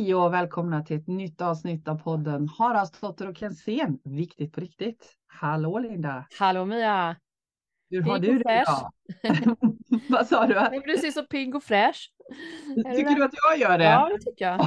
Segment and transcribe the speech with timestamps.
[0.00, 3.98] Hej och välkomna till ett nytt avsnitt av podden Haraldsdotter och Kensén.
[4.04, 5.12] Viktigt på riktigt.
[5.26, 6.26] Hallå Linda!
[6.38, 7.16] Hallå Mia!
[7.90, 8.92] Hur har du det idag?
[10.08, 10.54] Vad sa du?
[10.54, 12.12] Nej, du ser så pigg och fräsch.
[12.96, 13.84] Tycker du att jag gör det?
[13.84, 14.58] Ja, det tycker jag.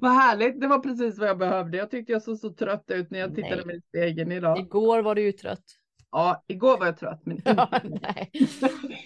[0.00, 1.76] vad härligt, det var precis vad jag behövde.
[1.76, 3.66] Jag tyckte jag såg så trött ut när jag tittade Nej.
[3.66, 4.58] mig i spegeln idag.
[4.58, 5.64] Igår var du ju trött.
[6.12, 7.68] Ja, igår var jag trött men Ja,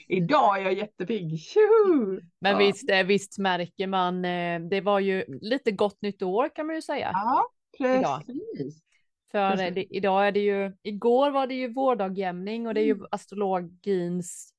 [0.09, 1.39] idag är jag jättepigg.
[1.41, 2.21] Tjoho!
[2.41, 2.59] Men Ja.
[2.59, 6.75] visst, eh, visst märker man, eh, det var ju lite gott nytt år kan man
[6.77, 7.11] ju säga.
[7.13, 7.51] Ja,
[7.99, 8.23] Idag.
[8.27, 8.83] precis.
[9.31, 9.67] För precis.
[9.69, 12.99] eh, det, idag är det ju, igår var det ju vårdagjämning och det är ju
[13.11, 14.55] astrologins,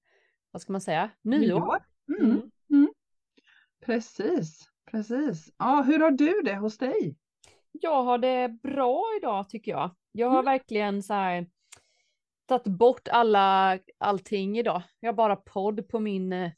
[0.51, 1.79] vad ska man säga, nyår.
[2.19, 2.31] Mm.
[2.31, 2.51] Mm.
[2.69, 2.89] Mm.
[3.85, 5.53] Precis, precis.
[5.57, 7.15] Ja, hur har du det hos dig?
[7.71, 9.95] Jag har det bra idag tycker jag.
[10.11, 10.45] Jag har Mm.
[10.45, 11.47] verkligen så här
[12.45, 14.83] tagit bort alla, allting idag.
[14.99, 16.51] Jag har bara podd på min, eh,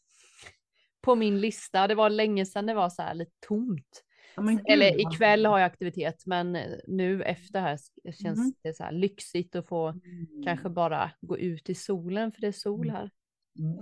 [1.01, 1.87] på min lista.
[1.87, 4.03] Det var länge sedan det var så här lite tomt.
[4.37, 7.77] Gud, Eller ikväll har jag aktivitet, men eh, nu efter här
[8.23, 8.53] känns Mm.
[8.63, 10.43] det så här lyxigt att få Mm.
[10.45, 13.11] kanske bara gå ut i solen, för det är sol här.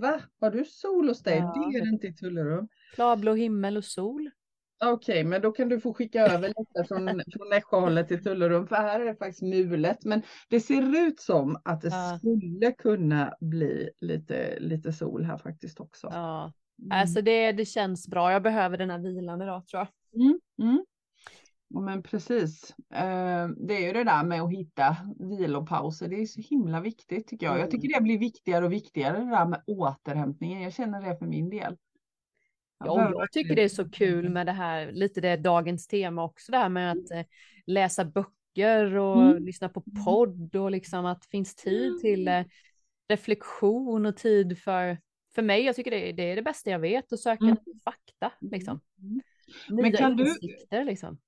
[0.00, 0.20] Va?
[0.40, 1.36] Har du sol hos dig?
[1.38, 2.68] Ja, det är det- inte i Tullerum.
[2.94, 4.30] Klarblå himmel och sol.
[4.84, 8.76] Okej, men då kan du få skicka över lite från, från Nässjöhållet till Tullerum, för
[8.76, 10.04] här är det faktiskt mulet.
[10.04, 12.18] Men det ser ut som att det Ja.
[12.18, 16.08] skulle kunna bli lite, lite sol här faktiskt också.
[16.12, 16.52] Ja,
[16.82, 17.00] Mm.
[17.00, 18.32] alltså det, det känns bra.
[18.32, 19.80] Jag behöver den här vilan idag tror
[20.12, 20.22] jag.
[20.22, 20.84] Mm, mm.
[21.68, 22.74] Ja, men precis.
[22.94, 24.96] Eh, det är ju det där med att hitta
[25.38, 26.08] vilopauser.
[26.08, 27.58] Det är så himla viktigt tycker jag.
[27.60, 30.62] Jag tycker det blir viktigare och viktigare det där med återhämtningen.
[30.62, 31.76] Jag känner det för min del.
[32.78, 36.52] Ja, jag tycker det är så kul med det här, lite det dagens tema också,
[36.52, 37.22] det här med att eh,
[37.66, 39.44] läsa böcker och Mm.
[39.44, 42.44] lyssna på podd och liksom att det finns tid till eh,
[43.08, 44.98] reflektion och tid för,
[45.34, 47.56] för mig, jag tycker det är, det är det bästa jag vet, att söka Mm.
[47.84, 48.80] fakta liksom.
[49.00, 49.20] Mm.
[49.70, 51.18] Nya kan du- insikter liksom.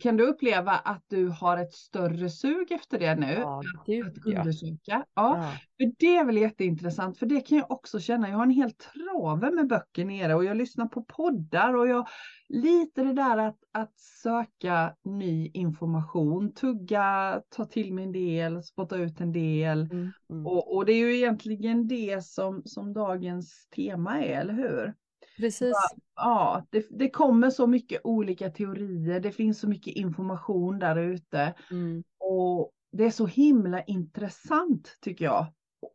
[0.00, 3.32] Kan du uppleva att du har ett större sug efter det nu?
[3.32, 4.78] Ja, gud Att undersöka?
[4.86, 5.52] Ja, ja.
[5.76, 8.28] för det är väl jätteintressant, för det kan jag också känna.
[8.28, 12.08] Jag har en hel trave med böcker nere och jag lyssnar på poddar och jag
[12.48, 18.96] lite det där att, att söka ny information, tugga, ta till mig en del, spotta
[18.96, 19.80] ut en del.
[19.80, 20.46] Mm, mm.
[20.46, 24.94] Och, och det är ju egentligen det som, som dagens tema är, eller hur?
[25.40, 25.74] Precis.
[26.16, 31.54] Ja, det, det kommer så mycket olika teorier, det finns så mycket information där ute.
[31.70, 32.02] Mm.
[32.18, 35.46] Och det är så himla intressant tycker jag.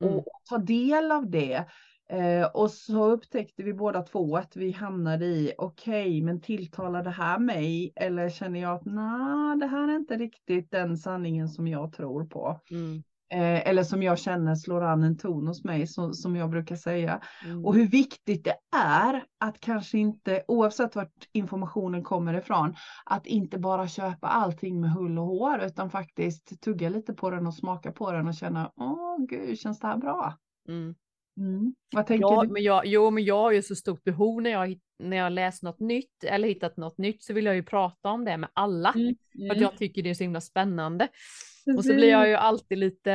[0.01, 0.15] Mm.
[0.15, 1.65] Och ta del av det.
[2.09, 7.09] Eh, och så upptäckte vi båda två att vi hamnade i, okej, men tilltalar det
[7.09, 7.93] här mig?
[7.95, 12.25] Eller känner jag att nej, det här är inte riktigt den sanningen som jag tror
[12.25, 12.59] på.
[12.71, 13.03] Mm.
[13.33, 16.75] Eh, eller som jag känner slår an en ton hos mig, så, som jag brukar
[16.75, 17.21] säga.
[17.45, 17.65] Mm.
[17.65, 22.75] Och hur viktigt det är att kanske inte, oavsett vart informationen kommer ifrån,
[23.05, 27.47] att inte bara köpa allting med hull och hår, utan faktiskt tugga lite på den
[27.47, 30.33] och smaka på den och känna, åh gud, känns det här bra?
[30.67, 30.95] Mm.
[31.37, 31.75] Mm.
[31.95, 32.51] Vad tänker Ja, du?
[32.51, 35.63] men jag, jo, men jag har ju så stort behov när jag, när jag läst
[35.63, 38.93] något nytt eller hittat något nytt så vill jag ju prata om det med alla.
[38.93, 39.15] Mm.
[39.47, 41.07] För att jag tycker det är så himla spännande.
[41.77, 43.11] Och så blir jag ju alltid lite,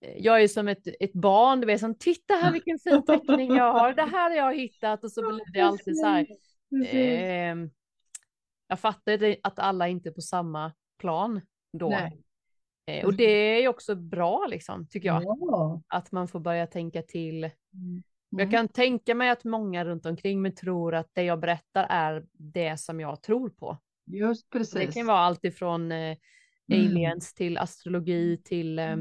[0.00, 3.56] eh, jag är som ett, ett barn, du vet som titta här vilken fin teckning
[3.56, 6.26] jag har, det här har jag hittat och så blir det alltid så här.
[6.70, 6.94] Precis.
[6.94, 7.56] Eh,
[8.68, 11.40] jag fattar att alla inte är på samma plan
[11.78, 11.88] då.
[11.88, 12.20] Nej.
[12.86, 15.22] Eh, och det är ju också bra liksom, tycker jag.
[15.24, 15.82] Ja.
[15.88, 18.02] Att man får börja tänka till Mm.
[18.42, 22.26] jag kan tänka mig att många runt omkring mig tror att det jag berättar är
[22.32, 23.78] det som jag tror på.
[24.06, 24.94] Just Det precis.
[24.94, 26.16] kan vara allt ifrån eh,
[26.72, 26.86] Mm.
[26.86, 28.96] aliens till astrologi till eh,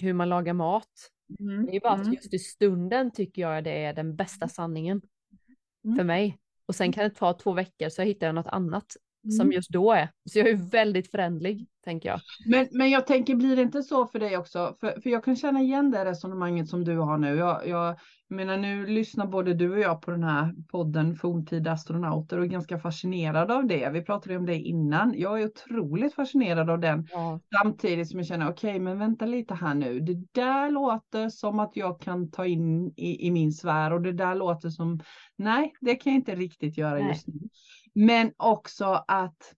[0.00, 1.10] hur man lagar mat.
[1.40, 1.66] Mm.
[1.66, 2.12] Det är bara att Mm.
[2.12, 5.02] just i stunden tycker jag det är den bästa sanningen
[5.84, 5.96] Mm.
[5.96, 6.38] för mig.
[6.66, 8.96] Och sen kan det ta två veckor så hittar jag något annat
[9.32, 9.52] som Mm.
[9.52, 10.10] just då är.
[10.30, 12.20] Så jag är väldigt förändlig, tänker jag.
[12.46, 14.76] Men, men jag tänker, blir det inte så för dig också?
[14.80, 17.36] För, för jag kan känna igen det resonemanget som du har nu.
[17.36, 17.96] Jag, jag
[18.30, 22.48] menar, nu lyssnar både du och jag på den här podden Forntida astronauter och är
[22.48, 23.90] ganska fascinerad av det.
[23.90, 25.14] Vi pratade om det innan.
[25.16, 27.08] Jag är otroligt fascinerad av den.
[27.12, 27.40] Ja.
[27.62, 30.00] Samtidigt som jag känner, okej, men vänta lite här nu.
[30.00, 34.12] Det där låter som att jag kan ta in i, i min sfär och det
[34.12, 35.00] där låter som,
[35.36, 37.08] nej, det kan jag inte riktigt göra Nej.
[37.08, 37.48] just nu.
[37.98, 39.54] Men också att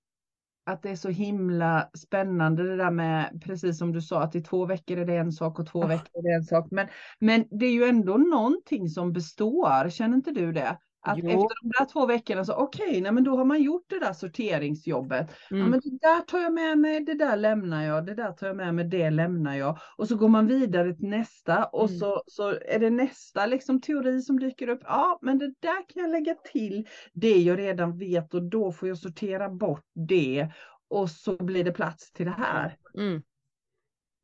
[0.64, 4.40] att det är så himla spännande det där med, precis som du sa, att i
[4.40, 5.86] två veckor är det en sak och två Ja.
[5.86, 6.66] veckor är det en sak.
[6.70, 6.88] Men,
[7.18, 10.78] men det är ju ändå någonting som består, känner inte du det?
[11.02, 11.28] Att Jo.
[11.28, 14.12] efter de där två veckorna så okej, nej men då har man gjort det där
[14.12, 15.26] sorteringsjobbet.
[15.50, 15.70] Ja Mm.
[15.70, 18.56] men det där tar jag med mig, det där lämnar jag, det där tar jag
[18.56, 19.78] med mig, det lämnar jag.
[19.96, 21.98] Och så går man vidare till nästa och Mm.
[21.98, 24.80] så, så är det nästa liksom teori som dyker upp.
[24.84, 28.88] Ja men det där kan jag lägga till det jag redan vet och då får
[28.88, 30.48] jag sortera bort det.
[30.88, 32.76] Och så blir det plats till det här.
[32.98, 33.22] Mm.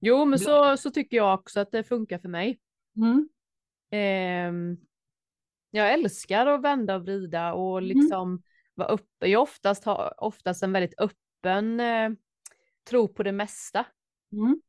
[0.01, 2.59] Jo, men så, så tycker jag också att det funkar för mig.
[2.97, 4.77] Mm.
[5.77, 7.89] Jag älskar att vända och vrida och Mm.
[7.89, 8.43] liksom
[8.75, 9.27] vara uppe.
[9.27, 12.11] Jag oftast har oftast en väldigt öppen eh,
[12.89, 13.85] tro på det mesta.
[14.33, 14.61] Mm.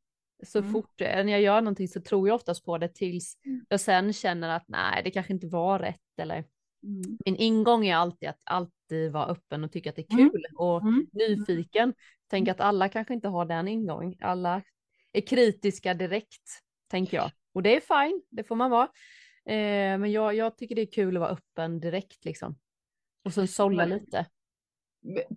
[0.46, 0.72] Så Mm.
[0.72, 3.66] fort eh, när jag gör någonting så tror jag oftast på det tills Mm.
[3.68, 6.44] jag sen känner att nej, det kanske inte var rätt eller
[6.82, 7.18] Mm.
[7.24, 10.30] min ingång är alltid att alltid vara öppen och tycka att det är Mm.
[10.30, 11.06] kul och Mm.
[11.12, 11.94] nyfiken.
[12.30, 14.14] Tänk att alla kanske inte har den ingången.
[14.20, 14.62] Alla
[15.12, 17.30] är kritiska direkt, tänker jag.
[17.54, 18.88] Och det är fine, det får man vara.
[19.48, 22.58] Eh, men jag, jag tycker det är kul att vara öppen direkt liksom.
[23.24, 24.26] Och sen sålla lite.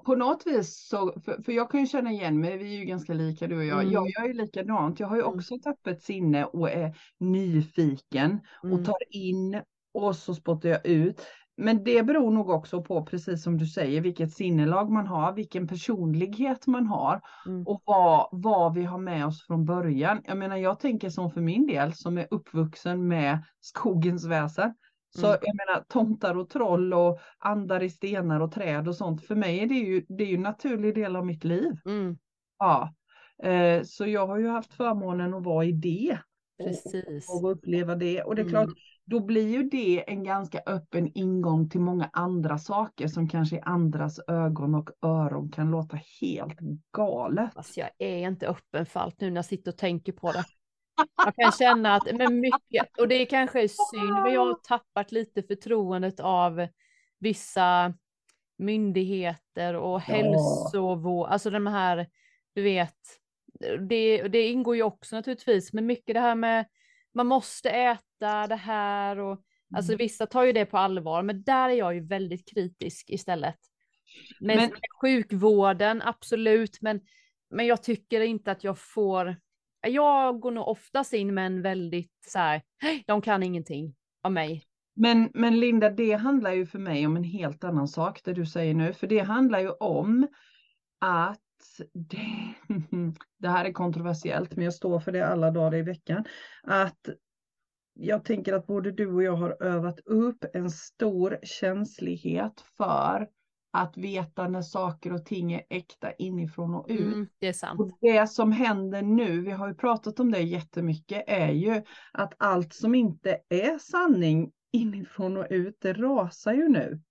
[0.06, 2.86] På något vis så, för, för jag kan ju känna igen mig, vi är ju
[2.86, 3.82] ganska lika du och jag.
[3.82, 3.94] Mm.
[3.94, 5.34] Jag gör ju likadant, jag har ju Mm.
[5.36, 8.80] också ett öppet sinne och är nyfiken Mm.
[8.80, 9.62] och tar in
[9.94, 11.26] och så spottar jag ut.
[11.58, 15.68] Men det beror nog också på, precis som du säger, vilket sinnelag man har, vilken
[15.68, 17.68] personlighet man har Mm.
[17.68, 20.22] och vad, vad vi har med oss från början.
[20.24, 24.74] Jag menar, jag tänker som för min del som är uppvuxen med skogens väsen.
[25.16, 25.40] Så Mm.
[25.42, 29.26] jag menar tomtar och troll och andar i stenar och träd och sånt.
[29.26, 31.72] För mig är det ju, det är ju en naturlig del av mitt liv.
[31.86, 32.18] Mm.
[32.60, 32.94] Ja.
[33.44, 36.20] Eh, så jag har ju haft förmånen att vara i det.
[36.62, 37.30] Och- Precis.
[37.30, 38.22] Och uppleva det.
[38.24, 38.52] Och det är Mm.
[38.52, 43.56] klart, då blir ju det en ganska öppen ingång till många andra saker som kanske
[43.56, 46.60] i andras ögon och öron kan låta helt
[46.92, 47.50] galet.
[47.56, 50.44] Alltså jag är inte öppen för allt nu när jag sitter och tänker på det.
[51.26, 55.12] Jag kan känna att, men mycket, och det kanske är synd, men jag har tappat
[55.12, 56.68] lite förtroendet av
[57.20, 57.94] vissa
[58.58, 59.98] myndigheter och Ja.
[59.98, 62.08] hälsovård, alltså de här,
[62.56, 62.96] du vet,
[63.90, 66.66] det, det ingår ju också naturligtvis, men mycket det här med,
[67.14, 69.42] man måste äta det här och,
[69.76, 69.98] alltså Mm.
[69.98, 73.58] vissa tar ju det på allvar, men där är jag ju väldigt kritisk istället.
[74.40, 74.72] Men, Men-
[75.02, 77.02] sjukvården, absolut, men,
[77.50, 79.36] men jag tycker inte att jag får,
[79.88, 84.32] jag går nog oftast in med en väldigt så här, "Hej, de kan ingenting av
[84.32, 84.64] mig.
[84.96, 88.46] Men, men Linda, det handlar ju för mig om en helt annan sak, det du
[88.46, 88.94] säger nu.
[88.94, 90.28] För det handlar ju om
[91.00, 91.40] att
[91.94, 92.54] det,
[93.40, 96.26] det här är kontroversiellt, men jag står för det alla dagar i veckan.
[96.64, 97.10] Att
[97.94, 103.28] jag tänker att både du och jag har övat upp en stor känslighet för
[103.74, 107.14] att veta när saker och ting är äkta inifrån och ut.
[107.14, 107.80] Mm, det är sant.
[107.80, 112.34] Och det som händer nu, vi har ju pratat om det jättemycket, är ju att
[112.38, 117.02] allt som inte är sanning inifrån och ut, det rasar ju nu.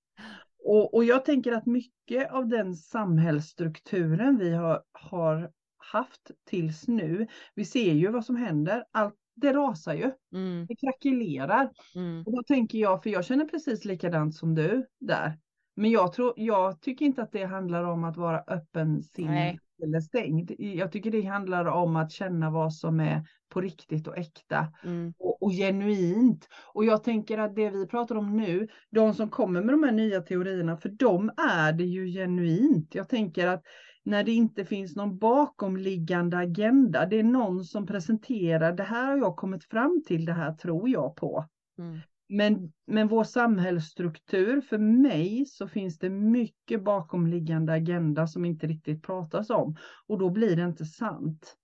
[0.65, 7.27] Och, och jag tänker att mycket av den samhällsstrukturen vi har, har haft tills nu,
[7.55, 11.71] vi ser ju vad som händer, allt det rasar ju, Mm, det krackelerar.
[11.95, 15.39] mm, Och då tänker jag, för jag känner precis likadant som du där.
[15.81, 19.59] Men jag, tror, jag tycker inte att det handlar om att vara öppensinnad Nej.
[19.83, 20.53] eller stängd.
[20.59, 25.15] Jag tycker det handlar om att känna vad som är på riktigt och äkta mm,
[25.19, 26.49] och, och genuint.
[26.75, 29.93] Och jag tänker att det vi pratar om nu, de som kommer med de här
[29.93, 32.95] nya teorierna, för dem är det ju genuint.
[32.95, 33.63] Jag tänker att
[34.05, 39.17] när det inte finns någon bakomliggande agenda, det är någon som presenterar, det här har
[39.17, 41.45] jag kommit fram till, det här tror jag på.
[41.79, 42.01] mm.
[42.33, 49.03] Men, men vår samhällsstruktur, för mig så finns det mycket bakomliggande agenda som inte riktigt
[49.03, 49.77] pratas om.
[50.07, 51.57] Och då blir det inte sant.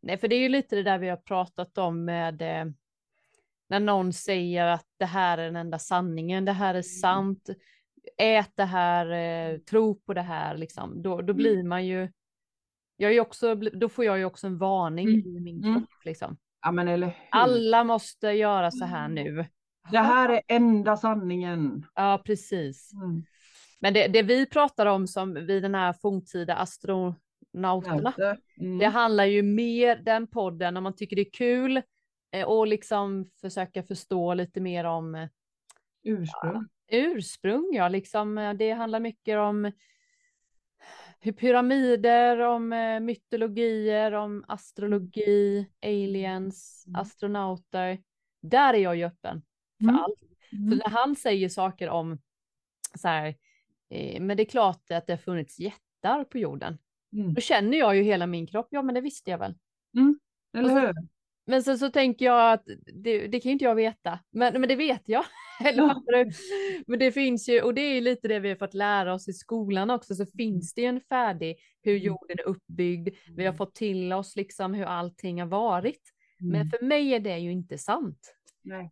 [0.00, 2.72] Nej, för det är ju lite det där vi har pratat om med eh,
[3.68, 7.50] när någon säger att det här är den enda sanningen, det här är sant,
[8.18, 9.10] ät det här,
[9.52, 11.02] eh, tro på det här, liksom.
[11.02, 12.12] Då, då blir man ju,
[12.96, 15.36] jag är också, då får jag ju också en varning Mm.
[15.36, 15.74] i min Mm.
[15.74, 16.36] kropp, liksom.
[16.62, 17.16] Ja men eller?
[17.30, 19.46] Alla måste göra så här nu.
[19.90, 21.86] Det här är enda sanningen.
[21.94, 22.92] Ja, precis.
[22.92, 23.22] Mm.
[23.80, 28.12] Men det, det vi pratar om som vid den här forntida astronauterna,
[28.60, 28.78] Mm.
[28.78, 31.82] Det handlar ju mer, den podden, om man tycker det är kul
[32.32, 35.28] eh, och liksom försöka förstå lite mer om eh,
[36.02, 36.66] Ursprung.
[36.90, 39.72] ursprung, ja, liksom eh, det handlar mycket om
[41.36, 42.68] pyramider, om
[43.02, 47.00] mytologier, om astrologi, aliens, Mm.
[47.00, 47.98] astronauter.
[48.42, 49.42] Där är jag ju öppen
[49.78, 49.96] för Mm.
[49.96, 50.18] allt.
[50.50, 50.78] För Mm.
[50.78, 52.18] när han säger saker om
[52.98, 53.34] så här,
[53.90, 56.78] eh, men det är klart att det har funnits jättar på jorden.
[57.12, 57.34] Mm.
[57.34, 59.54] Då känner jag ju hela min kropp, ja men det visste jag väl.
[60.58, 60.94] Eller hur?
[61.46, 64.68] Men sen så tänker jag att det, det kan ju inte jag veta, men, men
[64.68, 65.24] det vet jag.
[65.64, 65.94] Eller
[66.24, 66.30] du?
[66.86, 69.28] Men det finns ju, och det är ju lite det vi har fått lära oss
[69.28, 72.06] i skolan också, så finns det ju en färdig hur Mm.
[72.06, 73.08] jorden är uppbyggd.
[73.36, 76.02] Vi har fått till oss liksom hur allting har varit.
[76.38, 76.70] Men Mm.
[76.70, 78.34] för mig är det ju inte sant.
[78.62, 78.90] Nej.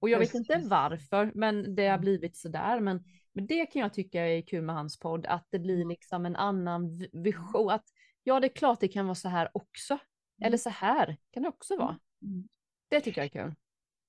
[0.00, 2.00] Och jag vet inte varför, men det har Mm.
[2.00, 2.80] blivit sådär.
[2.80, 6.26] Men, men det kan jag tycka är kul med hans podd, att det blir liksom
[6.26, 7.70] en annan vi- vision.
[7.70, 7.84] Att
[8.22, 9.98] ja, det är klart det kan vara så här också.
[10.42, 11.98] Eller så här kan det också vara.
[12.22, 12.48] Mm.
[12.88, 13.54] Det tycker jag är kul.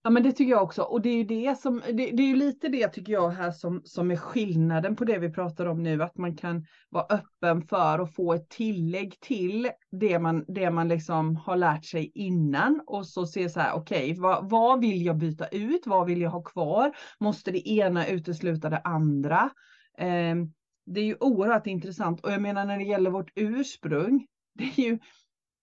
[0.03, 2.27] Ja men det tycker jag också och det är ju det som, det, det är
[2.27, 5.83] ju lite det tycker jag här som, som är skillnaden på det vi pratar om
[5.83, 10.71] nu, att man kan vara öppen för att få ett tillägg till det man, det
[10.71, 15.05] man liksom har lärt sig innan och så se så här, okej, vad, vad vill
[15.05, 15.87] jag byta ut?
[15.87, 16.91] Vad vill jag ha kvar?
[17.19, 19.49] Måste det ena utesluta det andra?
[19.97, 20.35] Eh,
[20.85, 24.81] det är ju oerhört intressant och jag menar när det gäller vårt ursprung, det är
[24.81, 24.99] ju,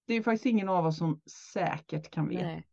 [0.06, 1.20] det är ju faktiskt ingen av oss som
[1.52, 2.46] säkert kan veta.
[2.46, 2.64] Nej.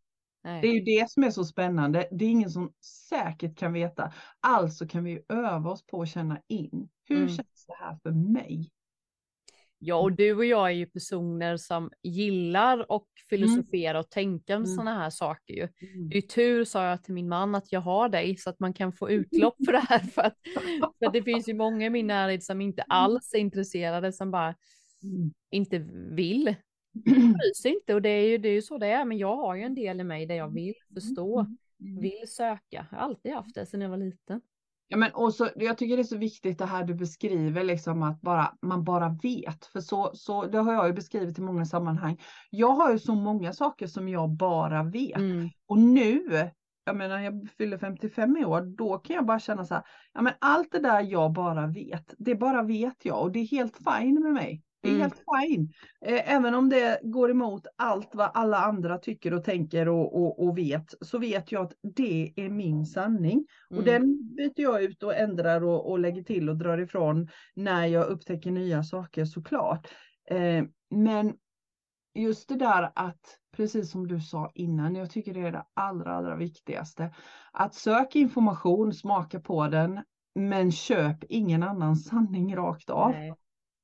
[0.46, 0.62] Nej.
[0.62, 2.08] Det är ju det som är så spännande.
[2.12, 2.74] Det är ingen som
[3.10, 4.14] säkert kan veta.
[4.40, 6.90] Alltså kan vi öva oss på att känna in.
[7.08, 7.28] Hur Mm.
[7.30, 8.72] känns det här för mig?
[9.80, 14.64] Ja, och du och jag är ju personer som gillar och filosofera och tänka om
[14.64, 14.76] Mm.
[14.76, 15.68] sådana här saker ju.
[16.10, 18.74] Det är tur, sa jag till min man, att jag har dig så att man
[18.74, 20.00] kan få utlopp för det här.
[20.14, 20.38] För att,
[21.00, 24.32] för att det finns ju många i min närhet som inte alls är intresserade, som
[24.32, 24.56] bara
[25.04, 25.32] Mm.
[25.52, 25.78] inte
[26.12, 26.56] vill.
[26.96, 29.06] Bryr sig inte och det är, ju, det är ju så det är.
[29.06, 31.46] Men jag har ju en del i mig där jag vill förstå,
[31.80, 32.00] Mm.
[32.02, 32.88] vill söka.
[32.92, 34.42] Jag har alltid haft det sedan jag var liten.
[34.88, 38.04] Ja, men och så, jag tycker det är så viktigt det här du beskriver, liksom
[38.04, 39.66] att bara, man bara vet.
[39.66, 42.22] För så, så, det har jag ju beskrivit i många sammanhang.
[42.50, 45.18] Jag har ju så många saker som jag bara vet.
[45.18, 45.50] Mm.
[45.68, 46.50] Och nu,
[46.86, 49.84] jag menar jag fyller 55 i år, då kan jag bara känna så här,
[50.14, 53.48] ja men allt det där jag bara vet, det bara vet jag och det är
[53.48, 54.64] helt fine med mig.
[54.86, 55.02] Det är Mm.
[55.02, 55.70] helt fine.
[56.06, 60.44] Eh, även om det går emot allt vad alla andra tycker och tänker och, och,
[60.48, 63.46] och vet, så vet jag att det är min sanning.
[63.70, 63.86] Och Mm.
[63.86, 68.08] den byter jag ut och ändrar och, och lägger till och drar ifrån när jag
[68.08, 69.88] upptäcker nya saker såklart.
[70.30, 71.34] Eh, men
[72.16, 76.16] just det där att, precis som du sa innan, jag tycker det är det allra,
[76.16, 77.14] allra viktigaste.
[77.52, 80.04] Att söka information, smaka på den,
[80.36, 83.12] men köp ingen annan sanning rakt av.
[83.12, 83.34] Nej.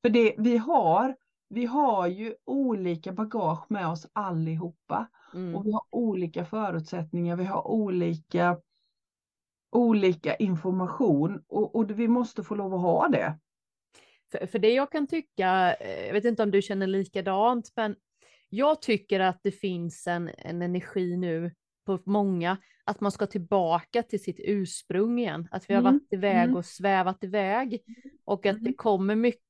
[0.01, 1.15] För det vi har,
[1.49, 5.07] vi har ju olika bagage med oss allihopa.
[5.33, 5.55] Mm.
[5.55, 8.57] Och vi har olika förutsättningar, vi har olika,
[9.71, 13.39] olika information och, och vi måste få lov att ha det.
[14.31, 17.95] För, för det jag kan tycka, eh, jag vet inte om du känner likadant, men
[18.49, 21.51] jag tycker att det finns en, en energi nu
[21.85, 25.47] på många, att man ska tillbaka till sitt ursprung igen.
[25.51, 26.55] Att vi har Mm, varit iväg mm.
[26.55, 27.81] och svävat iväg.
[28.25, 28.73] Och att det Mm.
[28.73, 29.41] kommer mycket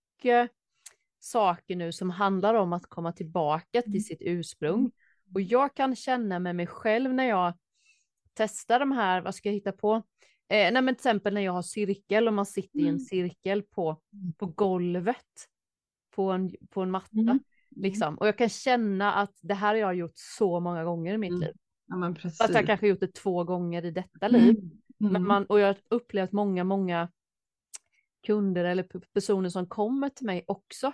[1.19, 3.91] saker nu som handlar om att komma tillbaka Mm.
[3.91, 4.91] till sitt ursprung.
[5.33, 7.53] Och jag kan känna med mig själv när jag
[8.33, 9.93] testar de här, vad ska jag hitta på?
[10.47, 12.99] Eh, nej men till exempel när jag har cirkel och man sitter i en Mm.
[12.99, 14.01] cirkel på,
[14.37, 15.47] på golvet
[16.15, 17.17] på en, på en matta.
[17.19, 17.39] Mm.
[17.75, 18.15] Liksom.
[18.17, 21.29] Och jag kan känna att det här har jag gjort så många gånger i mitt
[21.29, 21.41] Mm.
[21.41, 21.53] liv.
[21.87, 22.15] Ja.
[22.21, 24.49] Fast jag kanske gjort det två gånger i detta liv.
[24.99, 25.13] Mm.
[25.13, 27.09] Men man, och jag har upplevt många, många
[28.21, 30.93] kunder eller personer som kommer till mig också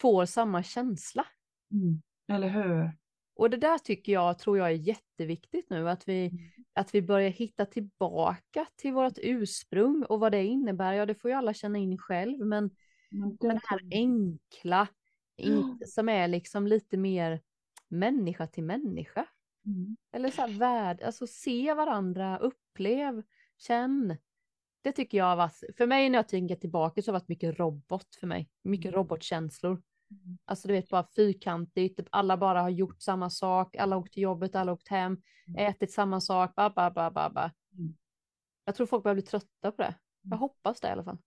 [0.00, 1.26] får samma känsla.
[1.72, 2.02] Mm.
[2.28, 2.92] Eller hur?
[3.34, 6.38] Och det där tycker jag, tror jag är jätteviktigt nu, att vi, Mm.
[6.72, 10.92] att vi börjar hitta tillbaka till vårt ursprung och vad det innebär.
[10.92, 12.70] Ja, det får ju alla känna in själv, men,
[13.10, 14.88] Men men det det här enkla,
[15.36, 17.40] in, som är liksom lite mer
[17.88, 19.26] människa till människa.
[19.66, 19.96] Mm.
[20.12, 23.22] Eller så här värld, alltså se varandra, upplev,
[23.58, 24.16] känn.
[24.82, 27.58] Det tycker jag varit, för mig när jag tänker tillbaka så har det varit mycket
[27.58, 28.48] robot för mig.
[28.62, 29.82] Mycket robotkänslor.
[30.10, 30.38] Mm.
[30.44, 34.12] Alltså du vet bara fyrkantigt, typ alla bara har gjort samma sak, alla har åkt
[34.12, 35.16] till jobbet, alla har åkt hem,
[35.58, 37.50] ätit samma sak, ba, ba, ba, ba, ba.
[37.78, 37.94] Mm.
[38.64, 39.94] Jag tror folk börjar bli trötta på det.
[40.22, 41.18] Jag hoppas det i alla fall.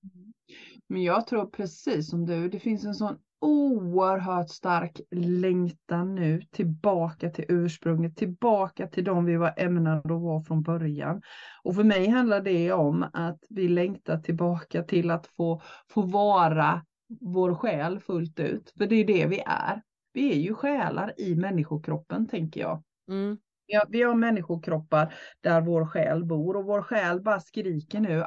[0.88, 7.30] Men jag tror precis som du, det finns en sån oerhört stark längtan nu tillbaka
[7.30, 11.22] till ursprunget, tillbaka till de vi var ämnade att vara från början.
[11.64, 16.86] Och för mig handlar det om att vi längtar tillbaka till att få, få vara
[17.22, 18.74] vår själ fullt ut.
[18.78, 19.82] För det är det vi är.
[20.14, 22.84] Vi är ju själar i människokroppen tänker jag.
[23.10, 23.38] Mm.
[23.66, 28.26] Ja, vi har människokroppar där vår själ bor och vår själ bara skriker nu.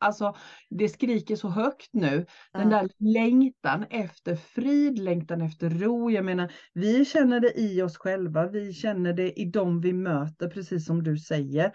[0.00, 0.36] Alltså
[0.70, 2.26] det skriker så högt nu.
[2.52, 6.10] Den där längtan efter frid, längtan efter ro.
[6.10, 8.48] Jag menar, vi känner det i oss själva.
[8.48, 11.72] Vi känner det i dem vi möter, precis som du säger.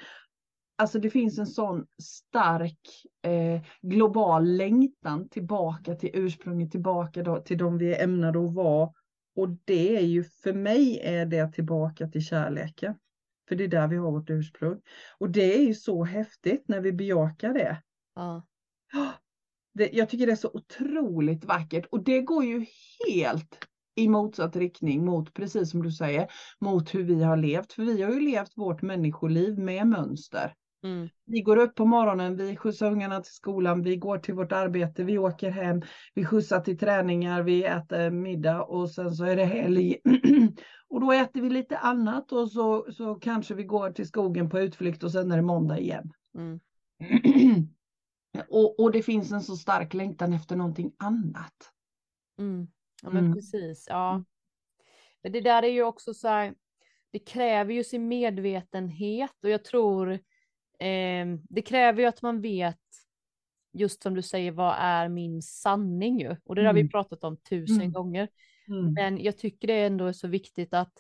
[0.78, 2.80] Alltså det finns en sån stark
[3.26, 8.90] eh, global längtan tillbaka till ursprunget, tillbaka då, till de vi är ämnade att vara.
[9.38, 12.96] Och det är ju, för mig är det tillbaka till kärleken.
[13.48, 14.82] För det är där vi har vårt ursprung.
[15.18, 17.82] Och det är ju så häftigt när vi bejakar det.
[18.16, 18.44] Ja.
[19.74, 22.66] det jag tycker det är så otroligt vackert och det går ju
[23.08, 23.58] helt
[23.96, 26.28] i motsatt riktning mot, precis som du säger,
[26.60, 27.74] mot hur vi har levt.
[27.74, 30.54] För vi har ju levt vårt människoliv med mönster.
[30.88, 31.10] Mm.
[31.26, 35.04] Vi går upp på morgonen, vi skjutsar ungarna till skolan, vi går till vårt arbete,
[35.04, 35.82] vi åker hem,
[36.14, 39.98] vi skjutsar till träningar, vi äter middag och sen så är det helg.
[40.90, 44.60] och då äter vi lite annat och så, så kanske vi går till skogen på
[44.60, 46.12] utflykt och sen är det måndag igen.
[46.38, 46.60] Mm.
[48.50, 51.72] och, och det finns en så stark längtan efter någonting annat.
[52.40, 52.68] Mm.
[53.04, 53.34] Ja men Mm.
[53.34, 54.24] precis, ja.
[55.24, 56.56] Men det där är ju också så här,
[57.12, 60.20] det kräver ju sin medvetenhet och jag tror
[60.80, 62.80] eh, det kräver ju att man vet
[63.74, 66.36] just som du säger, vad är min sanning ju?
[66.44, 66.90] Och det har vi Mm.
[66.92, 67.92] pratat om tusen Mm.
[67.92, 68.28] gånger.
[68.68, 68.94] Mm.
[68.94, 70.94] Men jag tycker det ändå är så viktigt att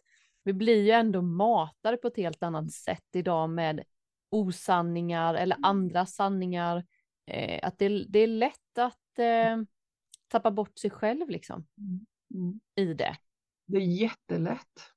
[0.43, 3.83] vi blir ju ändå matade på ett helt annat sätt idag med
[4.29, 6.85] osanningar eller andra sanningar.
[7.25, 9.57] Eh, att det, det är lätt att eh,
[10.27, 11.67] tappa bort sig själv liksom
[12.33, 12.59] Mm.
[12.75, 13.17] i det.
[13.67, 14.93] Det är jättelätt.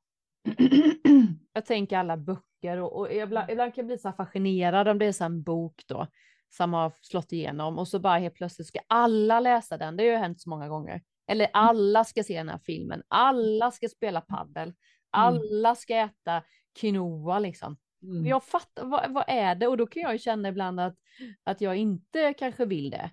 [1.53, 4.99] Jag tänker alla böcker och, och ibland, ibland kan jag bli så här fascinerad om
[4.99, 6.07] det är så en bok då
[6.49, 9.97] som har slått igenom och så bara helt plötsligt ska alla läsa den.
[9.97, 11.03] Det har ju hänt så många gånger.
[11.27, 13.03] Eller alla ska se den här filmen.
[13.09, 14.75] Alla ska spela paddel.
[15.11, 16.43] Alla ska äta
[16.81, 17.77] quinoa liksom.
[18.03, 18.27] Mm.
[18.27, 19.67] Jag fattar, vad, vad är det?
[19.67, 20.97] Och då kan jag ju känna ibland att,
[21.45, 23.11] att jag inte kanske vill det.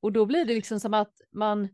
[0.00, 1.68] Och då blir det liksom som att man,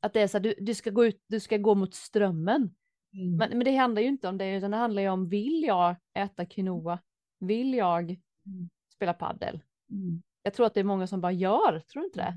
[0.00, 2.74] att det är så här, du, du ska gå ut, du ska gå mot strömmen.
[3.14, 3.36] Mm.
[3.36, 5.96] Men, men det handlar ju inte om det, utan det handlar ju om, vill jag
[6.14, 6.98] äta quinoa?
[7.38, 8.70] Vill jag Mm.
[8.94, 9.62] spela paddel?
[9.90, 10.22] Mm.
[10.42, 12.34] Jag tror att det är många som bara gör, tror du inte det?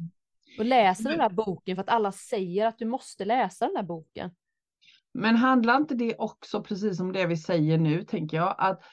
[0.60, 3.84] Och läser den här boken för att alla säger att du måste läsa den här
[3.84, 4.32] boken.
[5.14, 8.84] Men handlar inte det också precis som det vi säger nu, tänker jag, att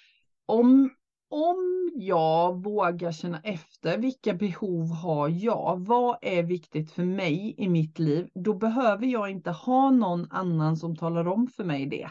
[0.47, 0.91] om,
[1.31, 7.69] om jag vågar känna efter vilka behov har jag, vad är viktigt för mig i
[7.69, 12.11] mitt liv, då behöver jag inte ha någon annan som talar om för mig det.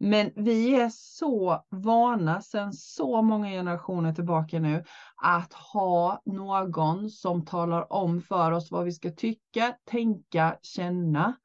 [0.00, 4.84] Men vi är så vana sedan så många generationer tillbaka nu
[5.22, 11.36] att ha någon som talar om för oss vad vi ska tycka, tänka, känna.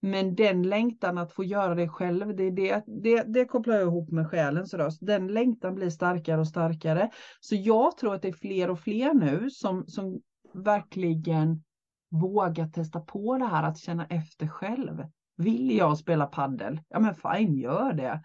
[0.00, 4.10] Men den längtan att få göra det själv, det, det, det, det kopplar jag ihop
[4.10, 4.98] med själens röst.
[5.06, 7.10] Den längtan blir starkare och starkare.
[7.40, 10.20] Så jag tror att det är fler och fler nu som, som
[10.54, 11.62] verkligen
[12.10, 15.04] vågar testa på det här att känna efter själv.
[15.36, 16.80] Vill jag spela paddel?
[16.88, 18.22] Ja men fine, gör det.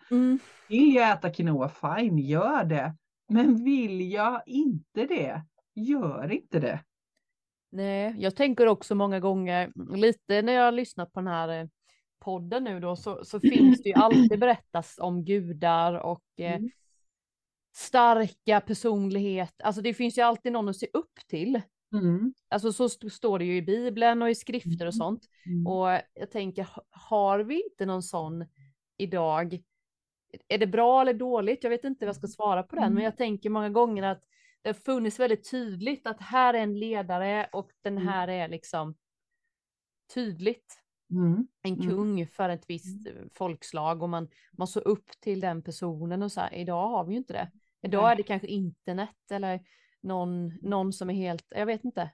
[0.70, 1.70] Vill jag äta quinoa?
[1.70, 2.96] Fine, gör det.
[3.30, 5.42] Men vill jag inte det?
[5.76, 6.80] Gör inte det.
[7.76, 11.68] Nej, jag tänker också många gånger, lite när jag har lyssnat på den här eh,
[12.20, 16.70] podden nu då, så, så finns det ju alltid berättas om gudar och eh, Mm.
[17.76, 19.54] starka personlighet.
[19.64, 21.62] Alltså det finns ju alltid någon att se upp till.
[21.94, 22.34] Mm.
[22.50, 24.92] Alltså så st- står det ju i Bibeln och i skrifter och Mm.
[24.92, 25.26] sånt.
[25.46, 25.68] Mm.
[25.68, 28.46] Och jag tänker, ha- har vi inte någon sån
[28.98, 29.60] idag?
[30.48, 31.64] Är det bra eller dåligt?
[31.64, 32.96] Jag vet inte vad jag ska svara på den, Mm.
[32.96, 34.24] men jag tänker många gånger att
[34.64, 38.08] det har funnits väldigt tydligt att här är en ledare och den Mm.
[38.08, 38.96] här är liksom
[40.14, 40.80] tydligt
[41.12, 41.48] Mm.
[41.62, 41.90] en Mm.
[41.90, 46.32] kung för ett visst eh, folkslag och man, man såg upp till den personen och
[46.32, 46.54] så här.
[46.54, 47.52] Idag har vi ju inte det.
[47.82, 49.60] Idag är det kanske internet eller
[50.02, 52.10] någon, någon som är helt, jag vet inte.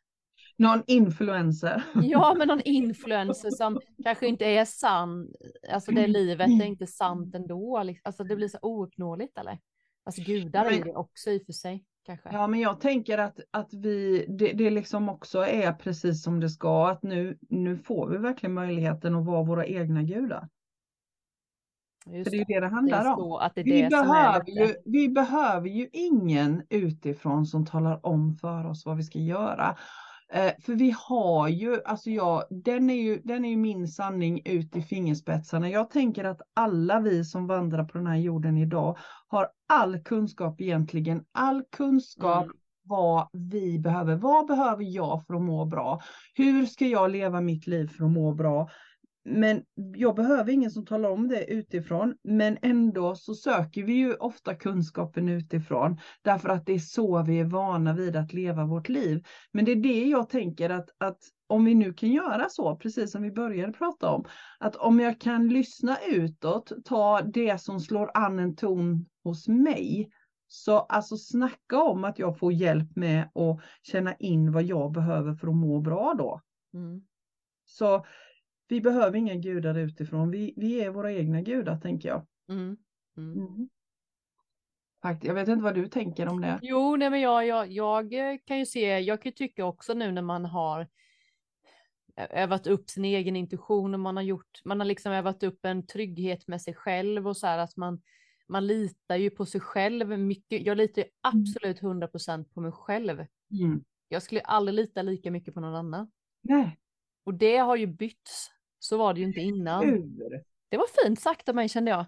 [0.58, 1.84] Någon influencer.
[2.04, 5.34] Ja, men någon influencer som kanske inte är sann.
[5.72, 7.84] Alltså det livet är inte sant ändå.
[7.84, 8.02] liksom.
[8.06, 9.60] Alltså det blir så ouppnåeligt eller?
[10.04, 11.86] Alltså gudar är det också i och för sig
[12.18, 12.38] kanske.
[12.38, 16.50] Ja, men jag tänker att, att vi, det, det liksom också är precis som det
[16.50, 20.50] ska, att nu, nu får vi verkligen möjligheten att vara våra egna gudar.
[22.06, 22.60] Just För det är det.
[22.60, 23.50] det handlar om.
[23.56, 24.62] det behöver, lite...
[24.62, 29.78] ju, vi behöver ju ingen utifrån som talar om för oss vad vi ska göra.
[30.34, 34.42] Eh, för vi har ju, alltså jag, den är ju, den är ju min sanning
[34.46, 35.70] ut i fingerspetsarna.
[35.70, 40.62] Jag tänker att alla vi som vandrar på den här jorden idag har all kunskap
[40.62, 42.56] egentligen, all kunskap Mm.
[42.84, 44.16] vad vi behöver.
[44.16, 46.02] Vad behöver jag för att må bra?
[46.34, 48.70] Hur ska jag leva mitt liv för att må bra?
[49.30, 49.64] Men
[49.96, 52.16] jag behöver ingen som talar om det utifrån.
[52.24, 56.00] Men ändå så söker vi ju ofta kunskapen utifrån.
[56.22, 59.24] Därför att det är så vi är vana vid att leva vårt liv.
[59.52, 63.12] Men det är det jag tänker att, att om vi nu kan göra så, precis
[63.12, 64.26] som vi började prata om.
[64.60, 70.10] Att om jag kan lyssna utåt, ta det som slår an en ton hos mig.
[70.48, 75.34] Så alltså snacka om att jag får hjälp med att känna in vad jag behöver
[75.34, 76.42] för att må bra då.
[76.74, 77.02] Mm.
[77.66, 78.06] Så
[78.70, 80.32] vi behöver inga gudar utifrån.
[80.32, 82.26] Vi, vi är våra egna gudar tänker jag.
[82.50, 82.78] Mm.
[83.18, 83.38] Mm.
[83.38, 83.70] Mm.
[85.22, 86.60] Jag vet inte vad du tänker om det.
[86.62, 88.12] Jo, nej men jag, jag, jag
[88.46, 90.88] kan ju se, jag kan tycka också nu när man har
[92.30, 95.88] övat upp sin egen intuition och man har gjort, man har liksom övat upp en
[95.88, 98.02] trygghet med sig själv och så här att man,
[98.48, 100.66] man litar ju på sig själv mycket.
[100.66, 103.26] Jag litar ju absolut 100% på mig själv.
[103.60, 103.84] Mm.
[104.08, 106.12] Jag skulle aldrig lita lika mycket på någon annan.
[106.42, 106.80] Nej,
[107.24, 108.52] Och det har ju bytts.
[108.80, 109.86] Så var det ju inte innan.
[109.86, 110.44] hur?
[110.70, 112.06] Det var fint sagt av mig kände jag.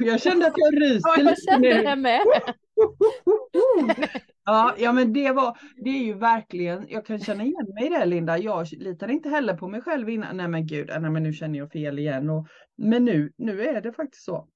[0.00, 2.20] Jag kände att jag ryser Ja, jag kände det med.
[4.44, 7.88] Ja, ja, men det var, det är ju verkligen, jag kan känna igen mig i
[7.88, 8.38] det Linda.
[8.38, 10.36] Jag litade inte heller på mig själv innan.
[10.36, 12.30] Nej men gud, nej men nu känner jag fel igen.
[12.30, 14.48] Och, men nu, nu är det faktiskt så.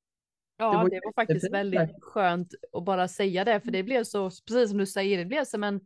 [0.57, 4.31] Ja, var det var faktiskt väldigt skönt att bara säga det, för det blev så,
[4.31, 5.81] precis som du säger, det blev som en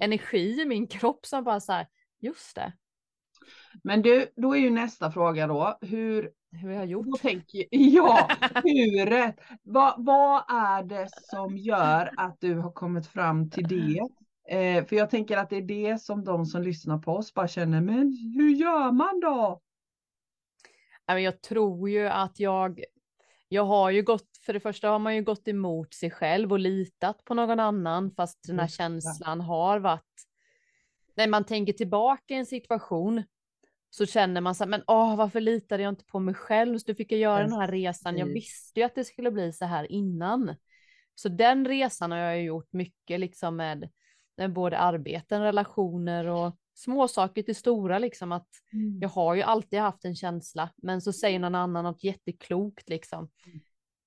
[0.00, 1.86] energi i min kropp som bara så här,
[2.20, 2.72] just det,
[3.82, 7.20] Men du, då är ju nästa fråga då, hur, hur jag har gjort.
[7.22, 8.30] tänker, ja,
[8.64, 14.00] hur, vad, vad är det som gör att du har kommit fram till det?
[14.48, 17.48] Eh, för jag tänker att det är det som de som lyssnar på oss bara
[17.48, 19.60] känner, men hur gör man då?
[21.06, 22.84] Jag tror ju att jag,
[23.48, 26.58] jag har ju gått, för det första har man ju gått emot sig själv och
[26.58, 30.24] litat på någon annan, fast den här känslan har varit,
[31.16, 33.22] när man tänker tillbaka i en situation
[33.90, 36.78] så känner man så här, men åh, varför litade jag inte på mig själv?
[36.78, 38.18] Så då fick jag göra den här resan.
[38.18, 40.54] Jag visste ju att det skulle bli så här innan.
[41.14, 43.90] Så den resan har jag gjort mycket liksom med,
[44.36, 48.48] med både arbeten, relationer och små saker till stora liksom att
[49.00, 53.30] jag har ju alltid haft en känsla, men så säger någon annan något jätteklokt liksom.
[53.46, 53.60] Mm.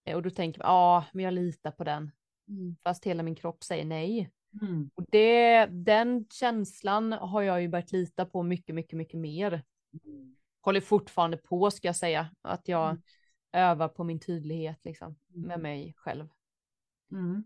[0.06, 2.12] Eh, Och då tänker jag, ja, men jag litar på den,
[2.48, 2.76] Mm.
[2.84, 4.32] fast hela min kropp säger nej.
[4.62, 4.90] Mm.
[4.96, 9.64] Och det, den känslan har jag ju börjat lita på mycket, mycket, mycket mer.
[10.62, 13.02] Håller fortfarande på, ska jag säga, att jag Mm.
[13.54, 15.62] övar på min tydlighet liksom, med Mm.
[15.62, 16.28] mig själv.
[17.12, 17.44] Mm.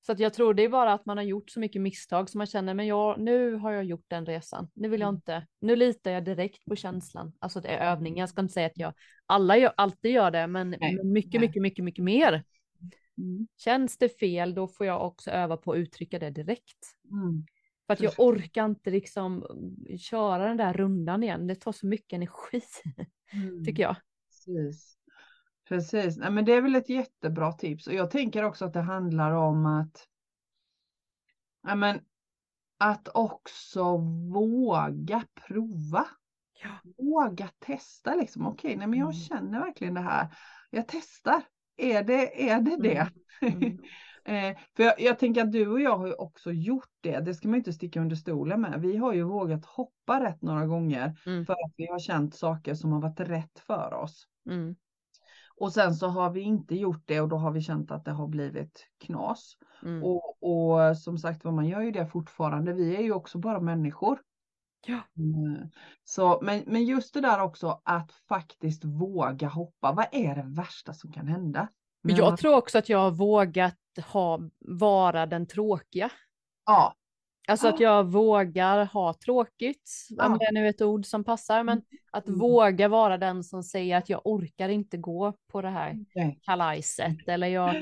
[0.00, 2.38] Så att jag tror det är bara att man har gjort så mycket misstag som
[2.38, 4.70] man känner, men jag, nu har jag gjort den resan.
[4.74, 5.16] Nu vill jag Mm.
[5.16, 7.32] inte, nu litar jag direkt på känslan.
[7.38, 8.94] Alltså det är övning, jag ska inte säga att jag
[9.26, 12.44] alla gör, alltid gör det, men, Nej, mycket, mycket, mycket, mycket mer.
[13.18, 13.48] Mm.
[13.56, 16.78] Känns det fel, då får jag också öva på att uttrycka det direkt.
[17.10, 17.46] Mm.
[17.88, 19.46] För att jag orkar inte liksom
[20.00, 21.46] köra den där rundan igen.
[21.46, 22.60] Det tar så mycket energi,
[23.32, 23.64] Mm.
[23.64, 23.96] tycker jag.
[24.28, 24.98] Precis.
[25.68, 26.16] Precis.
[26.16, 27.86] Nej, men det är väl ett jättebra tips.
[27.86, 30.08] Och jag tänker också att det handlar om att,
[31.62, 32.00] ja, men,
[32.78, 33.96] att också
[34.32, 36.06] våga prova.
[36.62, 36.70] Ja.
[36.98, 38.46] Våga testa liksom.
[38.46, 39.20] Okej, nej, men jag Mm.
[39.20, 40.36] känner verkligen det här.
[40.70, 41.42] Jag testar.
[41.76, 42.76] Är det är det?
[42.76, 43.08] det?
[43.46, 43.78] Mm.
[44.28, 47.20] Eh, för jag, jag tänker att du och jag har ju också gjort det.
[47.20, 48.80] Det ska man inte sticka under stolen med.
[48.80, 51.46] Vi har ju vågat hoppa rätt några gånger Mm.
[51.46, 54.28] för att vi har känt saker som har varit rätt för oss.
[54.50, 54.76] Mm.
[55.56, 58.10] Och sen så har vi inte gjort det och då har vi känt att det
[58.10, 59.56] har blivit knas.
[59.82, 60.04] Mm.
[60.04, 62.72] Och, och som sagt vad man gör ju det fortfarande.
[62.72, 64.18] Vi är ju också bara människor.
[64.86, 65.00] Ja.
[65.16, 65.70] Mm.
[66.04, 69.92] Så, men, men just det där också att faktiskt våga hoppa.
[69.92, 71.68] Vad är det värsta som kan hända?
[72.02, 73.74] Men jag att- tror också att jag har vågat
[74.12, 76.10] ha, vara den tråkiga.
[76.66, 76.94] Ja,
[77.48, 77.88] Alltså att Ja.
[77.96, 80.38] jag vågar ha tråkigt, om Ja.
[80.40, 82.38] det nu är ett ord som passar, men att Mm.
[82.40, 86.38] våga vara den som säger att jag orkar inte gå på det här nej.
[86.42, 87.74] kalajset eller jag,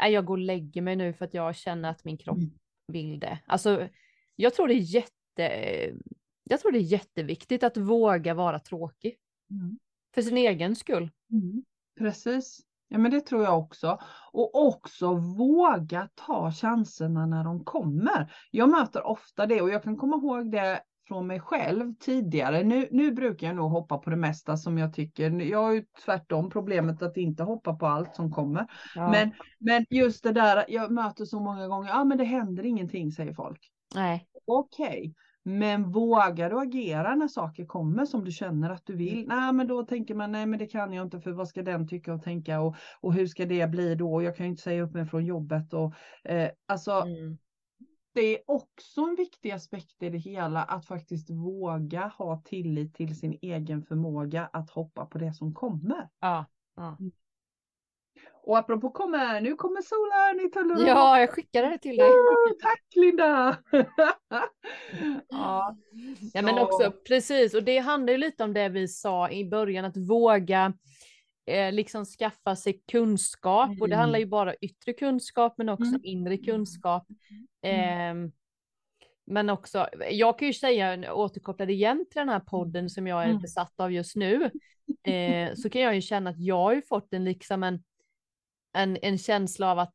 [0.00, 2.50] nej, jag går och lägger mig nu för att jag känner att min kropp Mm.
[2.86, 3.38] vill det.
[3.46, 3.88] Alltså,
[4.36, 5.92] jag tror det är jätte,
[6.44, 9.16] jag tror det är jätteviktigt att våga vara tråkig
[9.50, 9.78] Mm.
[10.14, 11.10] för sin egen skull.
[11.32, 11.64] Mm.
[11.98, 12.60] Precis.
[12.88, 13.98] Ja men det tror jag också.
[14.32, 18.32] Och också våga ta chanserna när de kommer.
[18.50, 22.62] Jag möter ofta det och jag kan komma ihåg det från mig själv tidigare.
[22.62, 25.30] Nu, nu brukar jag nog hoppa på det mesta som jag tycker.
[25.30, 28.66] Jag har ju tvärtom problemet att inte hoppa på allt som kommer.
[28.94, 29.10] Ja.
[29.10, 33.12] Men, men just det där, jag möter så många gånger, ja men det händer ingenting
[33.12, 33.70] säger folk.
[33.94, 35.14] Nej, Okej,
[35.48, 39.28] men vågar du agera när saker kommer som du känner att du vill?
[39.28, 41.88] Nej, men då tänker man nej, men det kan jag inte för vad ska den
[41.88, 44.22] tycka och tänka och, och hur ska det bli då?
[44.22, 47.38] Jag kan ju inte säga upp mig från jobbet och eh, alltså mm.
[48.12, 53.18] det är också en viktig aspekt i det hela att faktiskt våga ha tillit till
[53.18, 56.08] sin egen förmåga att hoppa på det som kommer.
[56.20, 56.44] ja.
[56.76, 56.96] Ja.
[58.46, 60.86] Och apropå kommer, nu kommer solen i Tullerum.
[60.86, 62.10] ja, jag skickade det till dig.
[62.10, 63.56] Oh, tack Linda!
[65.28, 65.76] ja,
[66.34, 69.44] Ja, men så- också precis, och det handlar ju lite om det vi sa i
[69.48, 70.72] början, att våga
[71.48, 73.70] eh, liksom skaffa sig kunskap.
[73.80, 73.98] Och det Mm.
[73.98, 76.00] handlar ju bara yttre kunskap, men också Mm.
[76.04, 77.06] inre kunskap.
[77.62, 78.26] Mm.
[78.26, 78.30] Eh,
[79.26, 83.28] men också, jag kan ju säga, återkopplad igen till den här podden som jag är
[83.28, 83.42] Mm.
[83.42, 84.50] besatt av just nu,
[85.02, 87.82] eh, så kan jag ju känna att jag har ju fått en liksom en
[88.76, 89.94] en, en känsla av att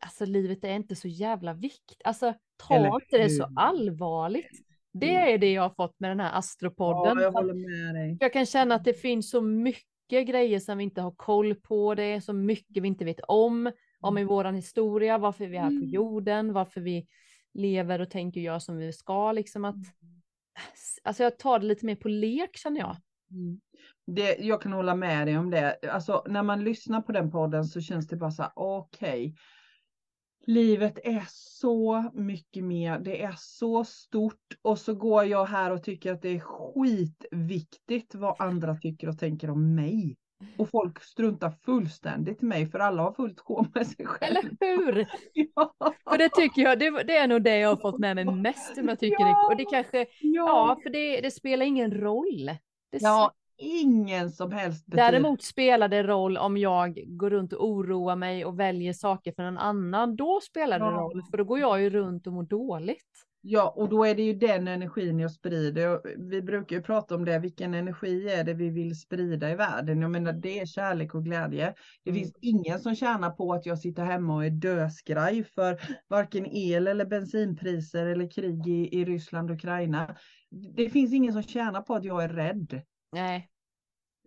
[0.00, 2.00] alltså, livet är inte så jävla viktigt.
[2.04, 4.66] Alltså ta Eller inte det så allvarligt.
[4.92, 5.34] Det Mm.
[5.34, 7.16] är det jag har fått med den här astropodden.
[7.18, 8.16] Ja, jag håller med dig.
[8.20, 11.94] jag kan känna att det finns så mycket grejer som vi inte har koll på.
[11.94, 15.60] Det är så mycket vi inte vet om, om i våran historia, varför vi är
[15.60, 15.88] här på Mm.
[15.88, 17.06] jorden, varför vi
[17.54, 19.32] lever och tänker och gör som vi ska.
[19.32, 20.20] Liksom att, Mm.
[21.02, 22.96] alltså jag tar det lite mer på lek känner jag.
[23.30, 23.60] Mm.
[24.14, 25.78] Det, jag kan hålla med dig om det.
[25.92, 29.34] Alltså när man lyssnar på den podden så känns det bara så här, okej.
[30.46, 35.82] Livet är så mycket mer, det är så stort och så går jag här och
[35.82, 40.16] tycker att det är skitviktigt vad andra tycker och tänker om mig.
[40.58, 44.36] Och folk struntar fullständigt i mig för alla har fullt sjå med sig själv.
[44.36, 45.06] Eller hur?
[45.54, 45.74] Ja,
[46.10, 48.74] För det tycker jag, det, det är nog det jag har fått med mig mest
[48.74, 49.20] som jag tycker.
[49.20, 49.48] Ja.
[49.50, 52.46] Och det kanske, ja, ja, för det, det spelar ingen roll.
[52.90, 55.12] Det, ja, ingen som helst betydelse.
[55.12, 59.42] Däremot spelar det roll om jag går runt och oroar mig och väljer saker för
[59.42, 60.16] någon annan.
[60.16, 60.90] Då spelar det Ja.
[60.90, 63.26] roll, för då går jag ju runt och mår dåligt.
[63.42, 66.00] Ja, och då är det ju den energin jag sprider.
[66.30, 70.00] Vi brukar ju prata om det, vilken energi är det vi vill sprida i världen?
[70.02, 71.74] Jag menar, det är kärlek och glädje.
[72.04, 72.22] Det Mm.
[72.22, 76.86] finns ingen som tjänar på att jag sitter hemma och är döskraj för varken el
[76.86, 80.16] eller bensinpriser eller krig i, i Ryssland och Ukraina.
[80.76, 82.82] Det finns ingen som tjänar på att jag är rädd.
[83.12, 83.50] Nej,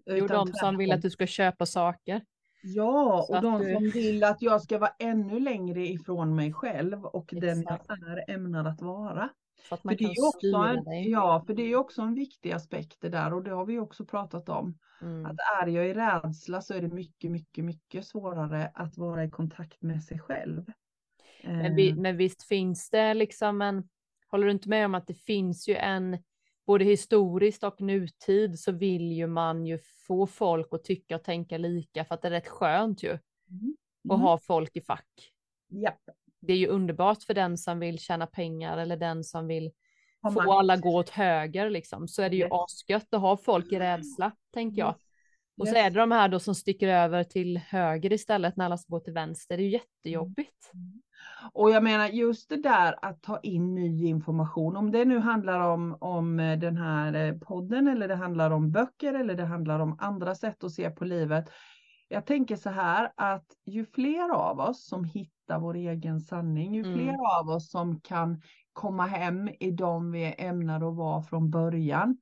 [0.06, 0.98] jo, utan de som vill tvärtom.
[0.98, 2.22] att du ska köpa saker.
[2.64, 6.54] Ja, Så och de du- som vill att jag ska vara ännu längre ifrån mig
[6.54, 7.86] själv och den Exakt.
[7.88, 9.30] jag är ämnad att vara.
[9.70, 11.10] Så att För man det kan är ju också en, dig.
[11.10, 14.06] ja, för det är också en viktig aspekt det där och det har vi också
[14.06, 14.78] pratat om.
[15.02, 15.26] Mm.
[15.26, 19.30] Att är jag i rädsla så är det mycket, mycket, mycket svårare att vara i
[19.30, 20.66] kontakt med sig själv.
[21.44, 23.90] Men, vi, Eh, men visst finns det liksom en,
[24.32, 26.18] håller du inte med om att det finns ju en,
[26.66, 31.58] både historiskt och nutid så vill ju man ju få folk att tycka och tänka
[31.58, 33.76] lika för att det är rätt skönt ju mm,
[34.10, 35.32] att mm, ha folk i fack.
[35.70, 36.00] japp,
[36.42, 39.72] Det är ju underbart för den som vill tjäna pengar eller den som vill
[40.34, 42.08] få alla gå åt höger liksom.
[42.08, 44.96] Så är det ju asgött att ha folk i rädsla, tänker jag.
[45.58, 45.86] Och så Yes.
[45.86, 49.00] är det de här då som sticker över till höger istället när alla ska gå
[49.00, 49.58] till vänster.
[49.58, 50.72] Det är ju jättejobbigt.
[51.54, 55.60] Och jag menar just det där att ta in ny information, om det nu handlar
[55.60, 59.80] om, om eh, den här eh, podden eller det handlar om böcker eller det handlar
[59.80, 61.50] om andra sätt att se på livet.
[62.08, 66.82] Jag tänker så här att ju fler av oss som hittar vår egen sanning, ju
[66.84, 66.94] Mm.
[66.94, 68.42] fler av oss som kan
[68.74, 72.18] komma hem i dem vi är ämnade att vara från början.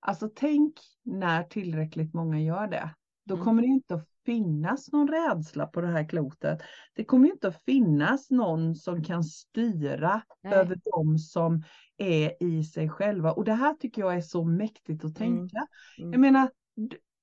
[0.00, 2.94] Alltså tänk när tillräckligt många gör det.
[3.24, 3.44] Då Mm.
[3.44, 6.58] kommer det inte att finnas någon rädsla på det här klotet.
[6.94, 10.54] Det kommer inte att finnas någon som kan styra Nej.
[10.54, 11.62] över dem som
[11.96, 13.32] är i sig själva.
[13.32, 15.38] Och det här tycker jag är så mäktigt att Mm.
[15.38, 15.66] tänka.
[15.98, 16.12] Mm.
[16.12, 16.50] Jag menar,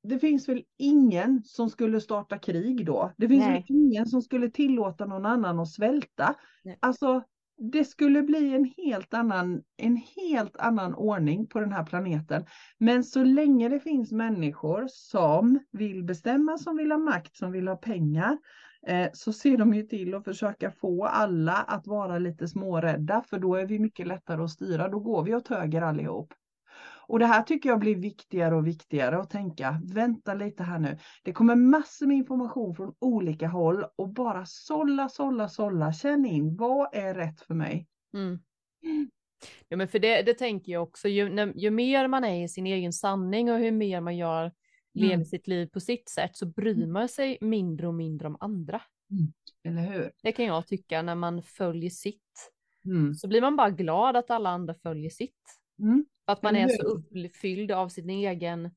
[0.03, 3.11] det finns väl ingen som skulle starta krig då?
[3.17, 3.53] Det finns Nej.
[3.53, 6.35] väl ingen som skulle tillåta någon annan att svälta?
[6.63, 6.77] Nej.
[6.79, 7.23] Alltså,
[7.57, 12.45] det skulle bli en helt annan, en helt annan ordning på den här planeten.
[12.77, 17.67] Men så länge det finns människor som vill bestämma, som vill ha makt, som vill
[17.67, 18.37] ha pengar,
[18.87, 23.39] eh, så ser de ju till att försöka få alla att vara lite smårädda, för
[23.39, 24.89] då är vi mycket lättare att styra.
[24.89, 26.33] Då går vi åt höger allihop.
[27.07, 30.97] Och det här tycker jag blir viktigare och viktigare att tänka, vänta lite här nu.
[31.23, 36.55] Det kommer massor med information från olika håll och bara sålla, sålla, sålla, känn in,
[36.55, 37.87] vad är rätt för mig?
[38.13, 38.39] Mm.
[39.67, 42.49] Ja, men för det, det tänker jag också, ju, när, ju mer man är i
[42.49, 44.51] sin egen sanning och hur mer man gör,
[44.93, 45.25] lever Mm.
[45.25, 48.81] sitt liv på sitt sätt så bryr man sig mindre och mindre om andra.
[49.63, 50.11] Eller hur?
[50.23, 52.51] Det kan jag tycka när man följer sitt.
[52.85, 53.13] Mm.
[53.13, 55.59] Så blir man bara glad att alla andra följer sitt.
[56.27, 56.33] Mm.
[56.33, 56.83] Att man är så
[57.25, 58.71] uppfylld av sin egen,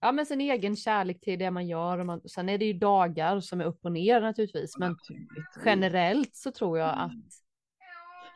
[0.00, 1.98] ja men sin egen kärlek till det man gör.
[1.98, 4.96] Och man, sen är det ju dagar som är upp och ner naturligtvis, men
[5.64, 7.12] generellt så tror jag att,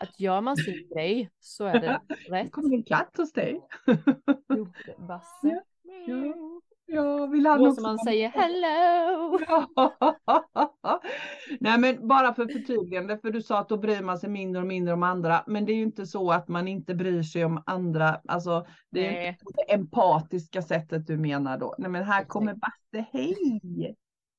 [0.01, 2.53] att gör man sin grej så är det Det rätt.
[2.53, 3.61] kommer en katt hos dig.
[4.57, 5.63] Gjorde Basse.
[6.07, 6.35] Ja.
[6.91, 9.39] Ja, vill han Då också som man vara säger hello.
[9.49, 9.93] Ja.
[11.61, 14.69] Nej men bara för förtydligande, för du sa att då bryr man sig mindre och
[14.69, 15.45] mindre om andra.
[15.47, 18.21] Men det är ju inte så att man inte bryr sig om andra.
[18.29, 19.29] Alltså det är Nej.
[19.29, 21.75] inte det empatiska sättet du menar då.
[21.79, 23.97] Nej men här kommer Basse, hej!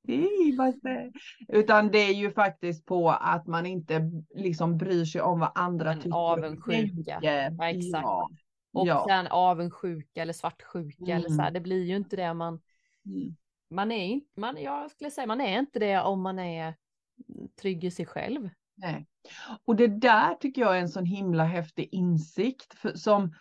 [0.07, 1.11] Hej Basse!
[1.47, 5.91] Utan det är ju faktiskt på att man inte liksom bryr sig om vad andra
[5.91, 6.17] En tycker.
[6.17, 7.19] avundsjuka.
[7.21, 8.03] Ja, exakt.
[8.03, 8.29] Ja.
[8.73, 9.05] Och ja.
[9.07, 11.49] sen avundsjuka eller svartsjuka eller så här.
[11.49, 11.53] Mm.
[11.53, 12.61] Det blir ju inte det man,
[13.05, 13.35] Mm.
[13.69, 16.75] man är inte, man, jag skulle säga man är inte det om man är
[17.61, 18.49] trygg i sig själv.
[18.75, 19.07] Nej.
[19.65, 23.33] Och det där tycker jag är en sån himla häftig insikt för, som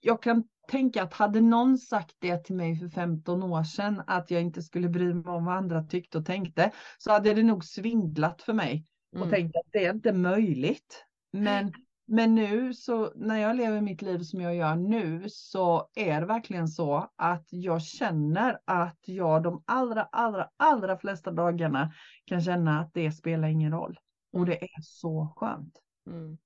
[0.00, 4.30] jag kan tänka att hade någon sagt det till mig för 15 år sedan att
[4.30, 7.64] jag inte skulle bry mig om vad andra tyckte och tänkte så hade det nog
[7.64, 9.30] svindlat för mig och Mm.
[9.30, 11.04] tänkt att det är inte möjligt.
[11.32, 11.72] Men,
[12.06, 16.26] men nu så när jag lever mitt liv som jag gör nu så är det
[16.26, 21.92] verkligen så att jag känner att jag de allra, allra, allra flesta dagarna
[22.24, 23.98] kan känna att det spelar ingen roll.
[24.32, 24.48] Och Mm.
[24.50, 25.78] det är så skönt.
[26.06, 26.38] Mm.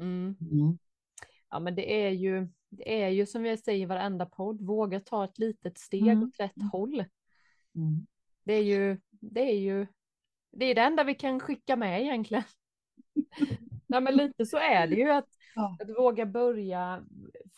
[0.00, 0.36] Mm.
[0.40, 0.78] Mm.
[1.50, 5.00] Ja men det är ju, det är ju som vi säger i varenda podd, våga
[5.00, 6.22] ta ett litet steg Mm.
[6.22, 7.04] åt rätt håll.
[7.74, 8.06] Mm.
[8.44, 9.86] Det är ju, det är ju,
[10.52, 12.44] det är det enda vi kan skicka med egentligen.
[13.86, 15.76] Nej men lite så är det ju att, Ja.
[15.80, 17.04] att våga börja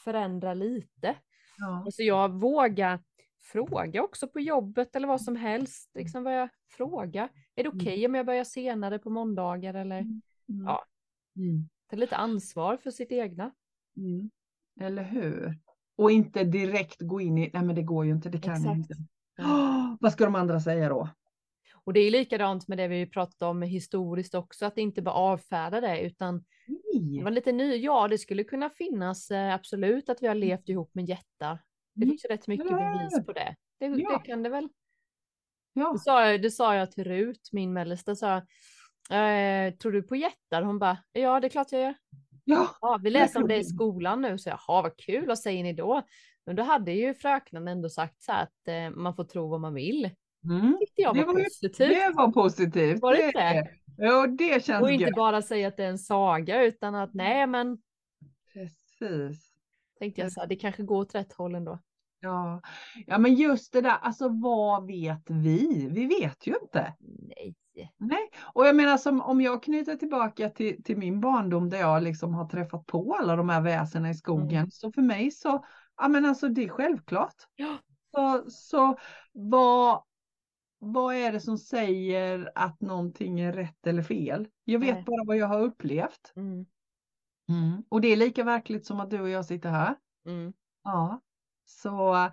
[0.05, 1.15] förändra lite.
[1.59, 1.83] Ja.
[1.85, 3.01] Alltså jag vågar
[3.43, 5.91] fråga också på jobbet eller vad som helst.
[5.95, 7.29] Liksom börja fråga.
[7.55, 10.23] Är det okej om jag börjar senare på måndagar eller Mm.
[10.67, 10.85] Ja.
[11.37, 11.69] Mm.
[11.91, 13.51] ta lite ansvar för sitt egna?
[13.97, 14.31] Mm.
[14.81, 15.59] Eller hur?
[15.97, 18.77] Och inte direkt gå in i, nej men det går ju inte, det kan Exakt.
[18.77, 18.95] inte.
[19.39, 21.09] Åh, vad ska de andra säga då?
[21.85, 25.81] Och det är likadant med det vi pratat om historiskt också, att inte bara avfärda
[25.81, 27.23] det utan det Nej.
[27.25, 27.77] var lite ny.
[27.77, 31.59] Ja, det skulle kunna finnas eh, absolut att vi har levt ihop med jättar.
[31.95, 32.09] Det Mm.
[32.11, 33.57] finns ju rätt mycket bevis på det.
[33.79, 34.19] Det, Ja.
[34.19, 34.69] det kan det väl.
[35.73, 35.93] Ja.
[35.93, 38.37] Det sa, jag, det sa jag till Rut, min mellersta, sa
[39.17, 40.63] eh, tror du på jättar?
[40.63, 41.95] Hon bara, ja det är klart jag gör.
[42.45, 42.69] Ja.
[42.81, 45.63] Ja, vi läser om det i skolan nu, så jag, jaha vad kul, vad säger
[45.63, 46.03] ni då?
[46.47, 49.61] Men då hade ju fröknen ändå sagt så här att eh, man får tro vad
[49.61, 50.11] man vill.
[50.45, 50.77] Mm.
[50.81, 51.89] tyckte jag Det var, var ju- positivt.
[51.89, 53.03] Det var positivt.
[53.03, 53.69] Var det inte?
[53.99, 55.15] Jo, det känns Och inte gött.
[55.17, 57.79] bara säga att det är en saga, utan att nej men
[58.53, 59.53] Precis.
[59.99, 61.79] tänkte jag så här, det kanske går åt rätt håll ändå.
[62.21, 62.61] Ja.
[63.07, 65.89] ja, men just det där, alltså vad vet vi?
[65.93, 66.95] Vi vet ju inte.
[67.01, 67.55] Nej.
[67.97, 72.03] Nej, och jag menar som om jag knyter tillbaka till, till min barndom där jag
[72.03, 74.57] liksom har träffat på alla de här väsena i skogen.
[74.59, 74.71] Mm.
[74.71, 75.65] Så för mig så,
[75.97, 77.35] ja men alltså det är självklart.
[77.57, 77.79] Ja.
[78.15, 78.97] Så, så
[79.33, 80.03] vad,
[80.81, 84.49] vad är det som säger att någonting är rätt eller fel?
[84.65, 85.05] Jag vet Nej.
[85.05, 86.33] bara vad jag har upplevt.
[86.37, 86.67] Mm.
[87.89, 89.97] Och det är lika verkligt som att du och jag sitter här.
[90.27, 90.53] Mm.
[90.85, 91.21] Ja,
[91.65, 92.31] så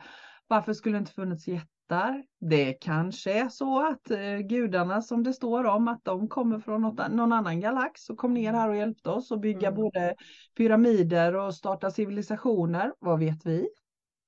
[0.47, 2.23] varför skulle det inte funnits jättar?
[2.39, 6.81] Det kanske är så att eh, gudarna som det står om att de kommer från
[6.81, 9.81] något, någon annan galax och kom ner här och hjälpte oss att bygga Mm.
[9.81, 10.15] både
[10.57, 12.93] pyramider och starta civilisationer.
[12.99, 13.69] Vad vet vi?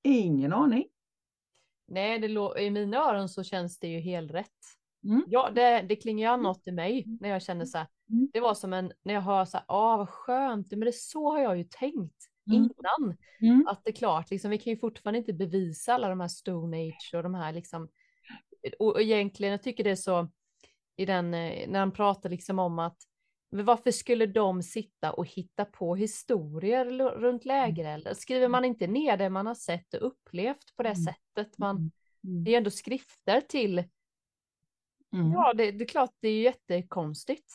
[0.02, 0.84] Ingen aning.
[1.90, 4.50] Nej, det i mina öron så känns det ju helt rätt.
[5.04, 5.24] Mm.
[5.28, 7.86] Ja, det, det klingar an något i mig när jag känner så här.
[8.10, 8.30] Mm.
[8.32, 11.30] Det var som en, när jag hör så här, ah vad skönt, men det så
[11.30, 12.62] har jag ju tänkt Mm.
[12.62, 13.16] innan.
[13.40, 13.66] Mm.
[13.66, 16.76] Att det är klart, liksom, vi kan ju fortfarande inte bevisa alla de här Stone
[16.76, 17.88] Age och de här liksom.
[18.78, 20.28] Och, och egentligen, jag tycker det är så
[20.96, 22.96] i den, eh, när han pratar liksom om att
[23.50, 26.84] men varför skulle de sitta och hitta på historier
[27.18, 28.14] runt lägerelden?
[28.14, 31.02] Skriver man inte ner det man har sett och upplevt på det Mm.
[31.04, 31.58] sättet?
[31.58, 31.76] Man,
[32.24, 32.44] Mm.
[32.44, 33.78] det är ändå skrifter till,
[35.12, 35.32] Mm.
[35.32, 37.52] ja det, det är klart det är ju jättekonstigt.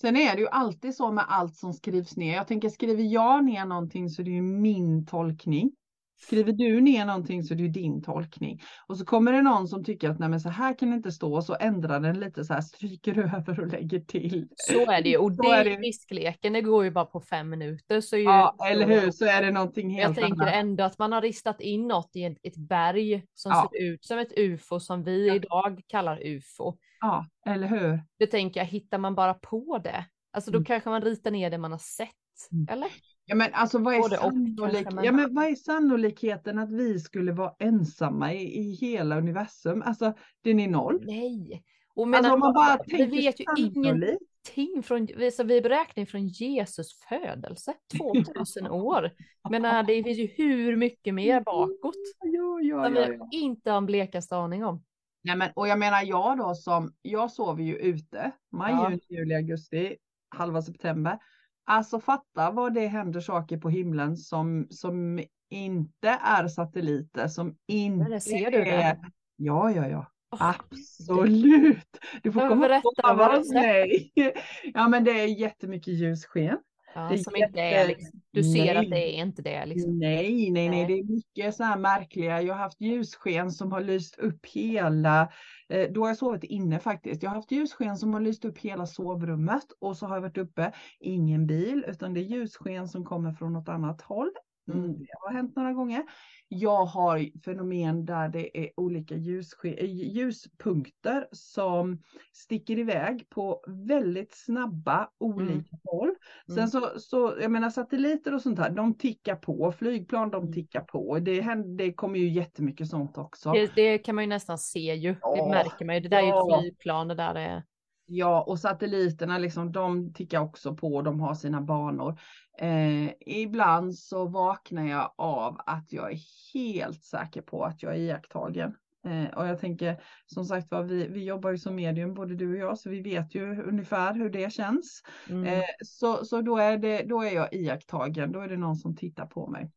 [0.00, 2.34] Sen är det ju alltid så med allt som skrivs ner.
[2.34, 5.72] Jag tänker skriver jag ner någonting så är det ju min tolkning.
[6.16, 8.62] Skriver du ner någonting så är det ju din tolkning.
[8.86, 11.12] Och så kommer det någon som tycker att nej men så här kan det inte
[11.12, 14.48] stå och så ändrar den lite så här, stryker över och lägger till.
[14.56, 15.70] Så är det ju, och det är det.
[15.76, 18.00] riskleken, det går ju bara på fem minuter.
[18.00, 20.54] Så ju, Ja, eller hur, så är det någonting Men Jag helt tänker annat.
[20.54, 23.70] ändå att man har ristat in något i ett, ett berg som Ja.
[23.72, 25.34] ser ut som ett ufo som vi Ja.
[25.34, 26.72] idag kallar ufo.
[27.00, 28.00] Ja, eller hur.
[28.18, 30.04] Det tänker jag, hittar man bara på det?
[30.32, 30.64] Alltså då Mm.
[30.64, 32.08] kanske man ritar ner det man har sett.
[32.52, 32.66] Mm.
[32.70, 32.88] Eller?
[33.26, 34.86] Ja men alltså vad är, Både sannolik...
[35.02, 39.82] ja, men vad är sannolikheten att vi skulle vara ensamma i, i hela universum?
[39.82, 41.04] Alltså den är noll.
[41.06, 41.62] Nej.
[41.94, 43.76] Och Alltså menar, om man bara vi vet ju sannolikt.
[43.76, 49.10] ingenting från, alltså, vi beräknar från Jesus födelse, 2000 år.
[49.50, 53.28] Men det finns ju hur mycket mer bakåt Ja, ja, som ja, vi ja.
[53.32, 54.84] inte har en blekaste aning om.
[55.22, 58.90] Nej, men, och jag menar jag då som, jag sover ju ute, maj, Ja.
[58.90, 59.96] juni, juli, augusti,
[60.28, 61.18] halva september.
[61.66, 68.10] Alltså fatta vad det händer saker på himlen som, som inte är satelliter, som inte
[68.10, 68.70] det ser du det.
[68.70, 68.98] är...
[69.36, 70.06] Ja, ja, ja.
[70.32, 71.98] Åh, Absolut!
[72.22, 74.12] Du får komma och sova hos mig.
[74.74, 76.58] Ja men det är jättemycket ljussken.
[76.94, 78.90] Ja, som inte är liksom, du ser att Nej.
[78.90, 79.98] det är inte det liksom.
[79.98, 80.86] Nej, nej, nej, Nej.
[80.86, 82.42] det är mycket så här märkliga.
[82.42, 85.32] Jag har haft ljussken som har lyst upp hela,
[85.68, 87.22] eh, då har jag sovit inne faktiskt.
[87.22, 90.38] Jag har haft ljussken som har lyst upp hela sovrummet och så har jag varit
[90.38, 94.30] uppe, ingen bil, utan det är ljussken som kommer från något annat håll.
[94.72, 94.84] Mm.
[94.84, 94.98] Mm.
[94.98, 96.02] Det har hänt några gånger.
[96.48, 102.02] Jag har fenomen där det är olika ljusske- eh, ljuspunkter som
[102.32, 106.14] sticker iväg på väldigt snabba olika håll.
[106.46, 106.68] Sen Mm.
[106.68, 109.72] så, så, jag menar satelliter och sånt här, de tickar på.
[109.72, 110.52] Flygplan, de Mm.
[110.52, 111.18] tickar på.
[111.18, 113.52] Det, händer, det kommer ju jättemycket sånt också.
[113.52, 115.12] Det, det kan man ju nästan se ju.
[115.12, 116.00] Det Ja, märker man ju.
[116.00, 116.56] Det där är ju ja.
[116.56, 117.62] ett flygplan, det där är...
[118.06, 122.20] Ja, och satelliterna liksom, de tickar också på, de har sina banor.
[122.58, 126.18] Eh, ibland så vaknar jag av att jag är
[126.54, 128.74] helt säker på att jag är iakttagen.
[129.06, 132.52] Eh, och jag tänker, som sagt var, vi, vi jobbar ju som medium, både du
[132.52, 135.02] och jag, så vi vet ju ungefär hur det känns.
[135.30, 135.44] Mm.
[135.44, 138.96] Eh, så så då, är det, då är jag iakttagen, då är det någon som
[138.96, 139.70] tittar på mig.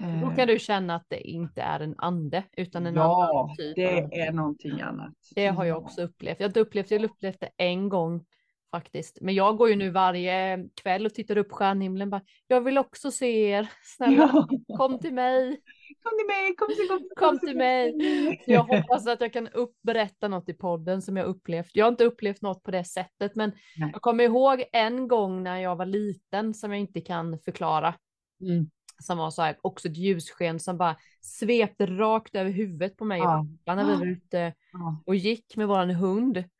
[0.00, 3.56] Då Eh, kan du känna att det inte är en ande utan en ja, annan
[3.56, 3.76] typ.
[3.76, 5.14] det av- är någonting annat.
[5.34, 5.80] Det har jag Ja.
[5.80, 6.40] också upplevt.
[6.40, 8.24] Jag har upplevt, jag upplevt det en gång
[8.70, 9.18] faktiskt.
[9.20, 12.10] Men jag går ju nu varje kväll och tittar upp stjärnhimlen.
[12.10, 13.68] Bara, jag vill också se er.
[13.82, 14.76] Snälla, Ja.
[14.76, 15.60] kom till mig.
[16.02, 17.92] Kom till mig, kom till, kom, Kom till mig.
[18.44, 21.70] Så jag hoppas att jag kan uppberätta något i podden som jag upplevt.
[21.74, 23.90] Jag har inte upplevt något på det sättet, men Nej.
[23.92, 27.94] jag kommer ihåg en gång när jag var liten som jag inte kan förklara.
[28.42, 28.70] Mm.
[29.00, 33.18] Som var så här, också ett ljussken som bara svepte rakt över huvudet på mig
[33.18, 33.46] Ja.
[33.66, 34.54] när vi var ute
[35.06, 36.44] och gick med våran hund.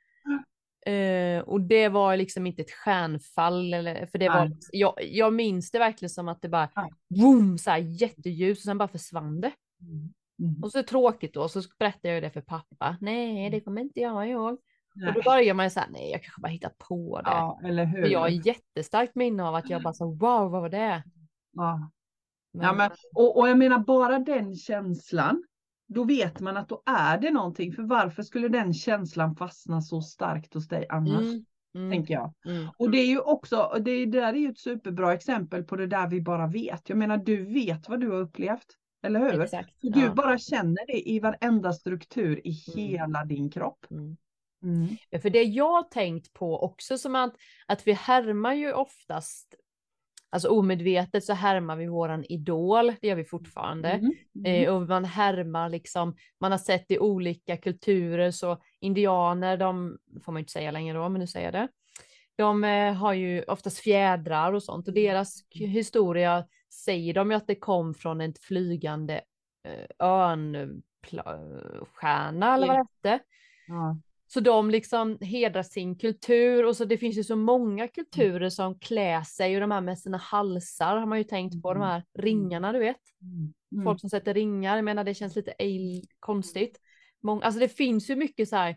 [0.86, 4.58] Eh, och det var liksom inte ett stjärnfall eller, för det var, Nej.
[4.72, 6.68] jag, jag minns det verkligen som att det bara,
[7.08, 9.52] boom, så här jätteljus och sen bara försvann det.
[9.80, 10.62] Mm.
[10.62, 12.96] Och så tråkigt då, så berättade jag det för pappa.
[13.00, 14.52] Nej, det kommer inte jag ihåg.
[14.94, 15.22] Och då Nej.
[15.24, 17.30] börjar man ju säga, nej, jag kanske bara hittat på det.
[17.30, 18.02] Ja, eller hur?
[18.02, 21.02] För jag har jättestarkt minne av att jag bara så, wow, vad var det?
[21.52, 21.90] ja.
[22.52, 25.44] Men, Ja, men, och, och jag menar bara den känslan,
[25.88, 27.72] då vet man att då är det någonting.
[27.72, 31.22] För varför skulle den känslan fastna så starkt hos dig annars?
[31.22, 31.44] mm,
[31.74, 32.34] mm, Tänker jag.
[32.46, 35.76] mm, Och det är ju också, det, det där är ju ett superbra exempel på
[35.76, 36.88] det där vi bara vet.
[36.88, 38.66] Jag menar, du vet vad du har upplevt.
[39.02, 39.40] Eller hur?
[39.42, 39.80] exakt.
[39.80, 40.14] För Du ja.
[40.14, 42.88] bara känner det i varenda struktur i Mm.
[42.88, 43.86] hela din kropp.
[43.90, 44.16] Mm.
[44.62, 44.96] Mm.
[45.10, 47.34] Ja, För det jag tänkt på också som att,
[47.66, 49.54] att vi härmar ju oftast,
[50.30, 53.88] alltså omedvetet så härmar vi våran idol, det gör vi fortfarande.
[53.90, 54.12] Mm.
[54.34, 54.64] Mm.
[54.64, 60.32] Eh, och man härmar liksom, man har sett i olika kulturer så indianer, de får
[60.32, 61.68] man inte säga längre då, men nu säger jag det.
[62.36, 66.44] De eh, har ju oftast fjädrar och sånt och deras k- historia
[66.84, 69.20] säger de ju att det kom från en flygande
[69.68, 73.24] eh, örnstjärna eller vad det hette.
[73.66, 73.96] Ja.
[74.32, 78.78] Så de liksom hedrar sin kultur och så det finns ju så många kulturer som
[78.78, 82.04] klär sig och de här med sina halsar har man ju tänkt på, de här
[82.14, 83.00] ringarna du vet.
[83.22, 83.52] Mm.
[83.72, 83.84] Mm.
[83.84, 86.80] Folk som sätter ringar, jag menar det känns lite ej- konstigt.
[87.22, 88.76] Mång, alltså det finns ju mycket så här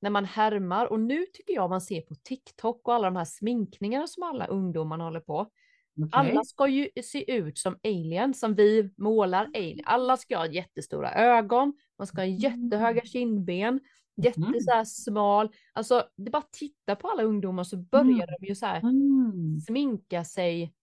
[0.00, 3.24] när man härmar och nu tycker jag man ser på TikTok och alla de här
[3.24, 5.40] sminkningarna som alla ungdomar håller på.
[5.40, 6.08] Okej.
[6.12, 9.80] Alla ska ju se ut som aliens som vi målar alien.
[9.84, 13.80] Alla ska ha jättestora ögon, man ska ha jättehöga kindben,
[14.24, 14.60] jätte Mhm.
[14.60, 15.48] så här smal.
[15.72, 19.60] Alltså det bara titta på alla ungdomar så börjar de ju så här Mm.
[19.60, 20.74] sminka sig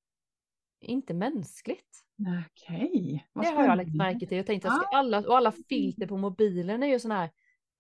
[0.82, 2.02] inte mänskligt.
[2.50, 3.28] Okej.
[3.34, 4.38] vad Det har jag lagt märke till.
[4.38, 7.30] Jag tänkte att alla, och alla filter på mobilen är ju sådana här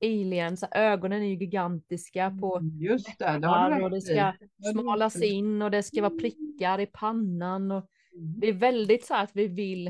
[0.03, 4.01] aliens, så ögonen är ju gigantiska på Mm, Just det, det har du och det
[4.01, 4.33] ska
[4.71, 8.39] smalas in och det ska vara prickar i pannan och Mm.
[8.39, 9.85] det är väldigt så här att vi vill,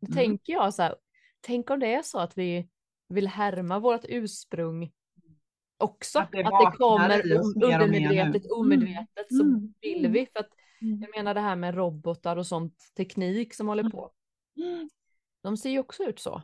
[0.00, 0.14] då Mm.
[0.16, 0.94] tänker jag så här,
[1.40, 2.68] tänk om det är så att vi
[3.08, 4.92] vill härma vårt ursprung
[5.80, 9.74] också, Att att det det, vaknar kommer och undermedvetet, omedvetet så Mm.
[9.80, 10.48] vill vi, för att
[10.82, 11.00] Mm.
[11.00, 13.90] jag menar det här med robotar och sånt teknik som håller Mm.
[13.92, 14.10] på,
[15.42, 16.42] de ser ju också ut så.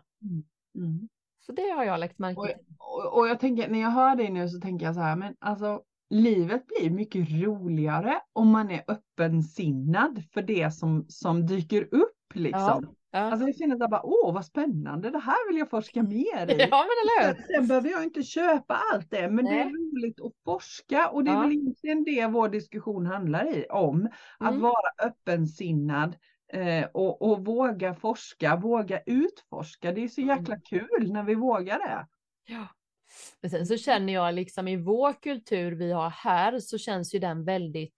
[0.75, 1.09] Mm.
[1.41, 2.57] Så det har jag lagt märke Och, till.
[2.79, 5.37] och, och jag tänker, när jag hör dig nu så tänker jag så här, men
[5.39, 12.35] alltså livet blir mycket roligare om man är öppensinnad för det som, som dyker upp
[12.35, 12.61] liksom.
[12.85, 12.95] Ja.
[13.21, 16.51] Alltså jag känner så här bara, åh vad spännande, det här vill jag forska mer
[16.51, 16.57] i.
[16.71, 17.43] Ja, men eller?
[17.47, 19.73] Sen, behöver jag inte köpa allt det, men det är Nej.
[19.75, 21.41] roligt att forska och det är Ja.
[21.41, 24.09] väl egentligen det vår diskussion handlar i, om.
[24.39, 24.61] Att Mm.
[24.63, 26.17] vara öppensinnad
[26.53, 29.93] eh, och, och våga forska, våga utforska.
[29.93, 30.39] Det är så Mm.
[30.39, 32.07] jäkla kul när vi vågar det.
[32.47, 32.67] Ja.
[33.41, 37.19] Men sen så känner jag liksom i vår kultur vi har här så känns ju
[37.19, 37.95] den väldigt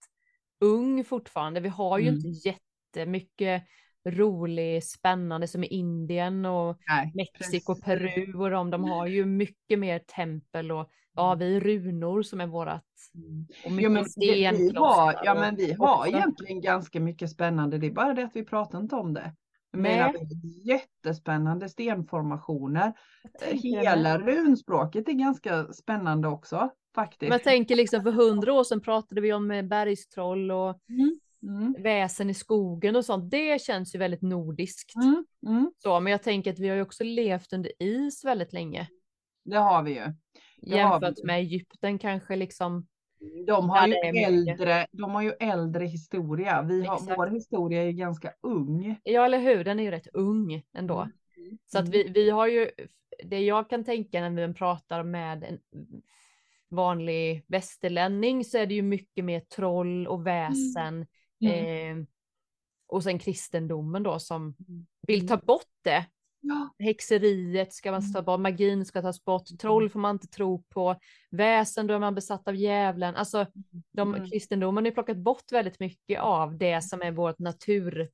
[0.61, 1.59] ung fortfarande.
[1.59, 2.15] Vi har ju Mm.
[2.25, 3.63] inte jättemycket
[4.05, 7.85] rolig, spännande som i Indien och Nej, Mexiko, precis.
[7.85, 12.47] Peru och de, de har ju mycket mer tempel och ja, vi runor som är
[12.47, 12.83] vårat
[13.15, 13.47] Mm.
[13.65, 17.29] och Ja mycket men, vi, vi har, ja men vi har också- egentligen ganska mycket
[17.29, 19.33] spännande, det är bara det att vi pratar inte om det.
[19.73, 20.15] Menar,
[20.65, 22.93] jättespännande stenformationer.
[23.39, 27.21] Det Hela runspråket är ganska spännande också faktiskt.
[27.29, 31.19] Men jag tänker liksom för hundra år sedan pratade vi om eh, bergstroll och Mm.
[31.43, 31.75] Mm.
[31.79, 34.95] väsen i skogen och sånt, det känns ju väldigt nordiskt.
[34.95, 35.25] Mm.
[35.47, 35.71] Mm.
[35.77, 38.87] Så, men jag tänker att vi har ju också levt under is väldigt länge.
[39.45, 40.05] Det har vi ju.
[40.61, 41.25] Det Jämfört vi.
[41.27, 42.87] med Egypten kanske liksom.
[43.47, 46.61] De har, ju äldre, de har ju äldre historia.
[46.61, 47.17] Vi har, Exakt.
[47.17, 48.99] vår historia är ju ganska ung.
[49.03, 49.63] Ja, eller hur?
[49.63, 51.09] Den är ju rätt ung ändå.
[51.71, 51.91] Så att Mm.
[51.91, 52.69] vi, vi har ju,
[53.23, 55.59] det jag kan tänka när vi pratar med en
[56.69, 61.05] vanlig västerlänning så är det ju mycket mer troll och väsen.
[61.41, 61.99] Mm.
[62.01, 62.05] Eh,
[62.87, 64.85] och sen kristendomen då som Mm.
[65.07, 66.05] vill ta bort det.
[66.41, 66.69] Ja.
[66.79, 68.13] Häxeriet ska man Mm.
[68.13, 70.95] ta bort, magin ska tas bort, troll får man inte tro på,
[71.29, 73.15] väsen då är man besatt av djävulen.
[73.15, 73.45] Alltså
[73.91, 74.29] de, Mm.
[74.29, 78.09] kristendomen har plockat bort väldigt mycket av det som är vårt natur,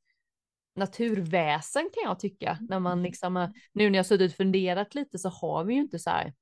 [0.75, 2.57] naturväsen kan jag tycka.
[2.61, 5.99] När man liksom, nu när jag suttit och funderat lite så har vi ju inte
[5.99, 6.33] så här,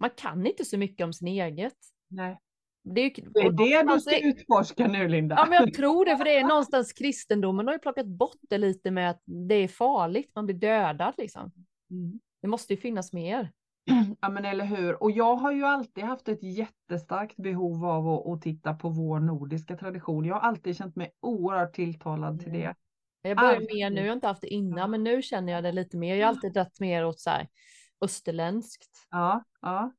[0.00, 1.76] man kan inte så mycket om sin eget.
[2.08, 2.38] Nej.
[2.94, 5.34] Det är, ju, Det är det du ska utforska nu Linda.
[5.38, 8.58] Ja men jag tror det, för det är någonstans kristendomen har ju plockat bort det
[8.58, 11.52] lite med att det är farligt, man blir dödad liksom.
[11.90, 12.20] Mm.
[12.42, 13.52] Det måste ju finnas mer.
[14.20, 15.02] Ja men eller hur.
[15.02, 19.20] Och jag har ju alltid haft ett jättestarkt behov av att, att titta på vår
[19.20, 20.24] nordiska tradition.
[20.24, 22.60] Jag har alltid känt mig oerhört tilltalad till Mm.
[22.60, 22.74] det.
[23.28, 23.74] Jag börjar Alltid.
[23.74, 26.16] mer nu, jag har inte haft det innan, men nu känner jag det lite mer.
[26.16, 27.48] Jag har alltid dragit mer åt så här
[28.00, 28.90] österländskt.
[29.10, 29.92] Ja, ja.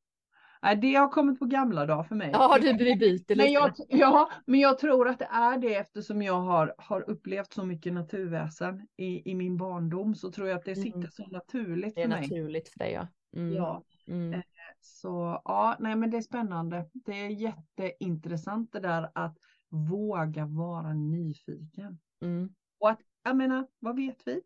[0.75, 2.29] Det har kommit på gamla dagar för mig.
[2.33, 3.51] Ja, du, byter Men lite.
[3.51, 7.65] jag, ja, men jag tror att det är det eftersom jag har, har upplevt så
[7.65, 10.83] mycket naturväsen i, i min barndom så tror jag att det Mm.
[10.83, 12.21] sitter så naturligt Det är för mig.
[12.21, 13.07] naturligt för dig ja.
[13.35, 13.53] Mm.
[13.53, 14.41] Ja, Mm.
[14.81, 16.89] så ja, nej men det är spännande.
[16.93, 19.37] Det är jätteintressant det där att
[19.69, 21.99] våga vara nyfiken.
[22.21, 22.49] Mm.
[22.79, 24.41] Och att, jag menar, vad vet vi?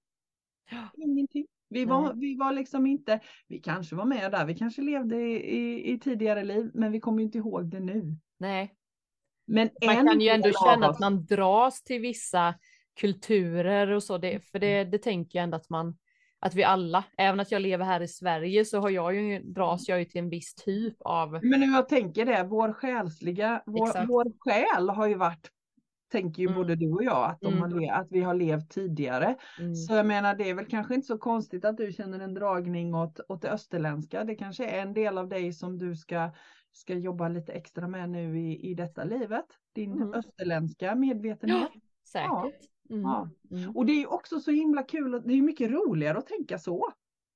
[0.97, 1.47] Ingenting.
[1.71, 5.57] Vi var, vi var liksom inte, vi kanske var med där, vi kanske levde i,
[5.57, 8.15] i, i tidigare liv, men vi kommer ju inte ihåg det nu.
[8.39, 8.73] Nej,
[9.47, 12.55] Men man kan ju ändå känna att man dras till vissa
[12.99, 14.17] kulturer och så.
[14.17, 15.97] Det, för det, det tänker jag ändå att man,
[16.39, 19.87] att vi alla, även att jag lever här i Sverige så har jag ju, dras
[19.87, 23.87] jag ju till en viss typ av, Men nu jag tänker det, vår själsliga, vår,
[23.87, 24.09] Exakt.
[24.09, 25.49] vår själ har ju varit,
[26.11, 26.57] tänker ju Mm.
[26.57, 27.61] både du och jag, att, de Mm.
[27.61, 29.35] har att vi har levt tidigare.
[29.59, 32.33] mm, Så jag menar det är väl kanske inte så konstigt att du känner en
[32.33, 34.23] dragning åt, åt det österländska.
[34.23, 36.29] Det kanske är en del av dig som du ska,
[36.71, 39.45] ska jobba lite extra med nu i, i detta livet.
[39.75, 40.13] Din Mm.
[40.13, 41.69] österländska medvetenhet.
[42.07, 42.61] säkert.
[42.89, 43.01] Mm.
[43.01, 43.29] Ja.
[43.51, 43.75] Mm.
[43.75, 46.87] Och det är ju också så himla kul, det är mycket roligare att tänka så.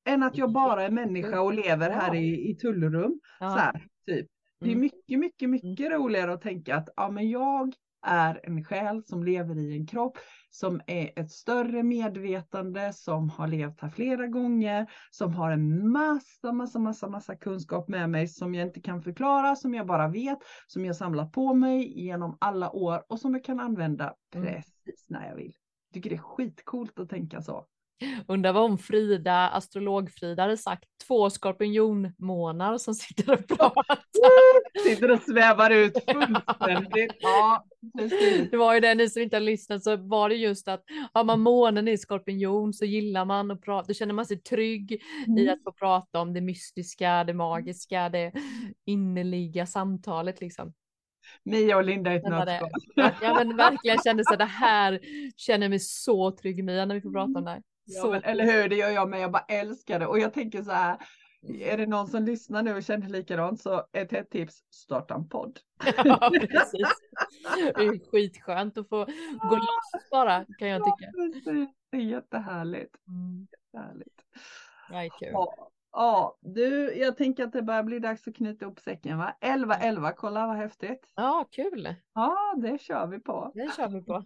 [0.07, 3.19] Än att jag bara är människa och lever här i, i tullrum.
[3.39, 3.49] Så Ja.
[3.49, 4.27] här, typ.
[4.59, 7.73] Det är mycket, mycket, mycket roligare att tänka att ja, men jag
[8.05, 10.17] är en själ som lever i en kropp
[10.49, 16.51] som är ett större medvetande, som har levt här flera gånger, som har en massa,
[16.51, 20.39] massa, massa, massa kunskap med mig som jag inte kan förklara, som jag bara vet,
[20.67, 24.53] som jag samlar på mig genom alla år och som jag kan använda Mm.
[24.53, 25.53] precis när jag vill.
[25.89, 27.65] Jag tycker det är skitcoolt att tänka så.
[28.27, 33.99] Undrar vad om Frida, astrolog-Frida hade sagt två skorpionmånar som sitter och pratar.
[34.83, 37.13] Sitter och svävar ut fullständigt.
[37.19, 37.65] Ja,
[37.97, 38.51] precis.
[38.51, 40.83] Det var ju det, ni som inte har lyssnat så var det just att
[41.13, 44.91] har man månen i skorpion så gillar man att prata, då känner man sig trygg
[44.91, 45.53] i Mm.
[45.53, 48.31] att få prata om det mystiska, det magiska, det
[48.85, 50.73] innerliga samtalet liksom.
[51.43, 52.69] Mia och Linda i ett nötskal.
[53.21, 54.99] Ja men verkligen kände så det här
[55.37, 57.61] känner mig så trygg i Mia när vi får prata om det här.
[57.85, 59.19] Ja, men, eller hur, det gör jag med.
[59.19, 60.07] Jag bara älskar det.
[60.07, 60.97] Och jag tänker så här,
[61.59, 65.29] är det någon som lyssnar nu och känner likadant så ett hett tips, starta en
[65.29, 65.59] podd.
[66.05, 66.87] Ja, precis.
[67.55, 69.05] Det är skitskönt att få
[69.49, 71.11] gå loss bara kan jag tycka.
[71.11, 71.69] precis.
[71.91, 72.95] Det är jättehärligt.
[73.07, 73.47] Mm.
[73.73, 74.21] Härligt.
[74.89, 75.29] Det är kul.
[75.31, 79.35] Ja, ja, du, jag tänker att det börjar bli dags att knyta ihop säcken va?
[79.41, 81.13] 11-11, kolla vad häftigt.
[81.15, 81.95] Ja, kul.
[82.13, 83.51] Ja, det kör vi på.
[83.53, 84.23] Det kör vi på.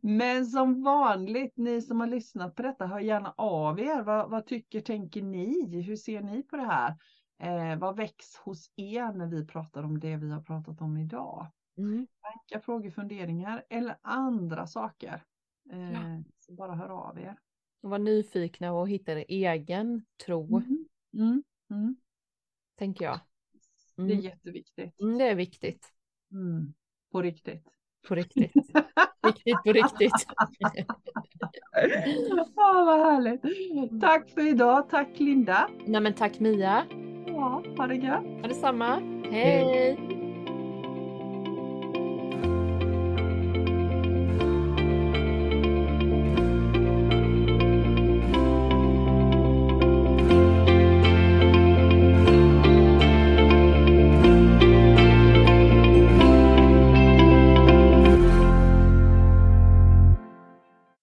[0.02, 4.02] Men som vanligt, ni som har lyssnat på detta, hör gärna av er.
[4.02, 5.80] Vad, vad tycker, tänker ni?
[5.82, 6.94] Hur ser ni på det här?
[7.42, 11.46] Eh, vad väcks hos er när vi pratar om det vi har pratat om idag?
[11.78, 12.06] Mm.
[12.22, 15.22] Tankar, frågor, funderingar eller andra saker?
[15.72, 16.22] Eh, Ja.
[16.38, 17.36] så bara hör av er.
[17.86, 20.84] Och var nyfikna och hitta er egen tro, Mm.
[21.14, 21.42] Mm.
[21.70, 21.96] Mm.
[22.78, 23.20] tänker jag.
[23.96, 24.20] Det är Mm.
[24.20, 25.00] jätteviktigt.
[25.00, 25.88] Mm, det är viktigt.
[26.32, 26.74] Mm.
[27.12, 27.68] På riktigt.
[28.08, 28.52] På riktigt.
[29.26, 30.12] Viktigt på riktigt.
[32.56, 33.42] Ja, vad härligt.
[34.00, 34.88] Tack för idag.
[34.90, 35.70] Tack Linda.
[35.86, 36.86] Nej men tack Mia.
[37.26, 38.24] Ja, ha det gött.
[38.24, 38.94] Ha detsamma.
[39.30, 40.25] Hej.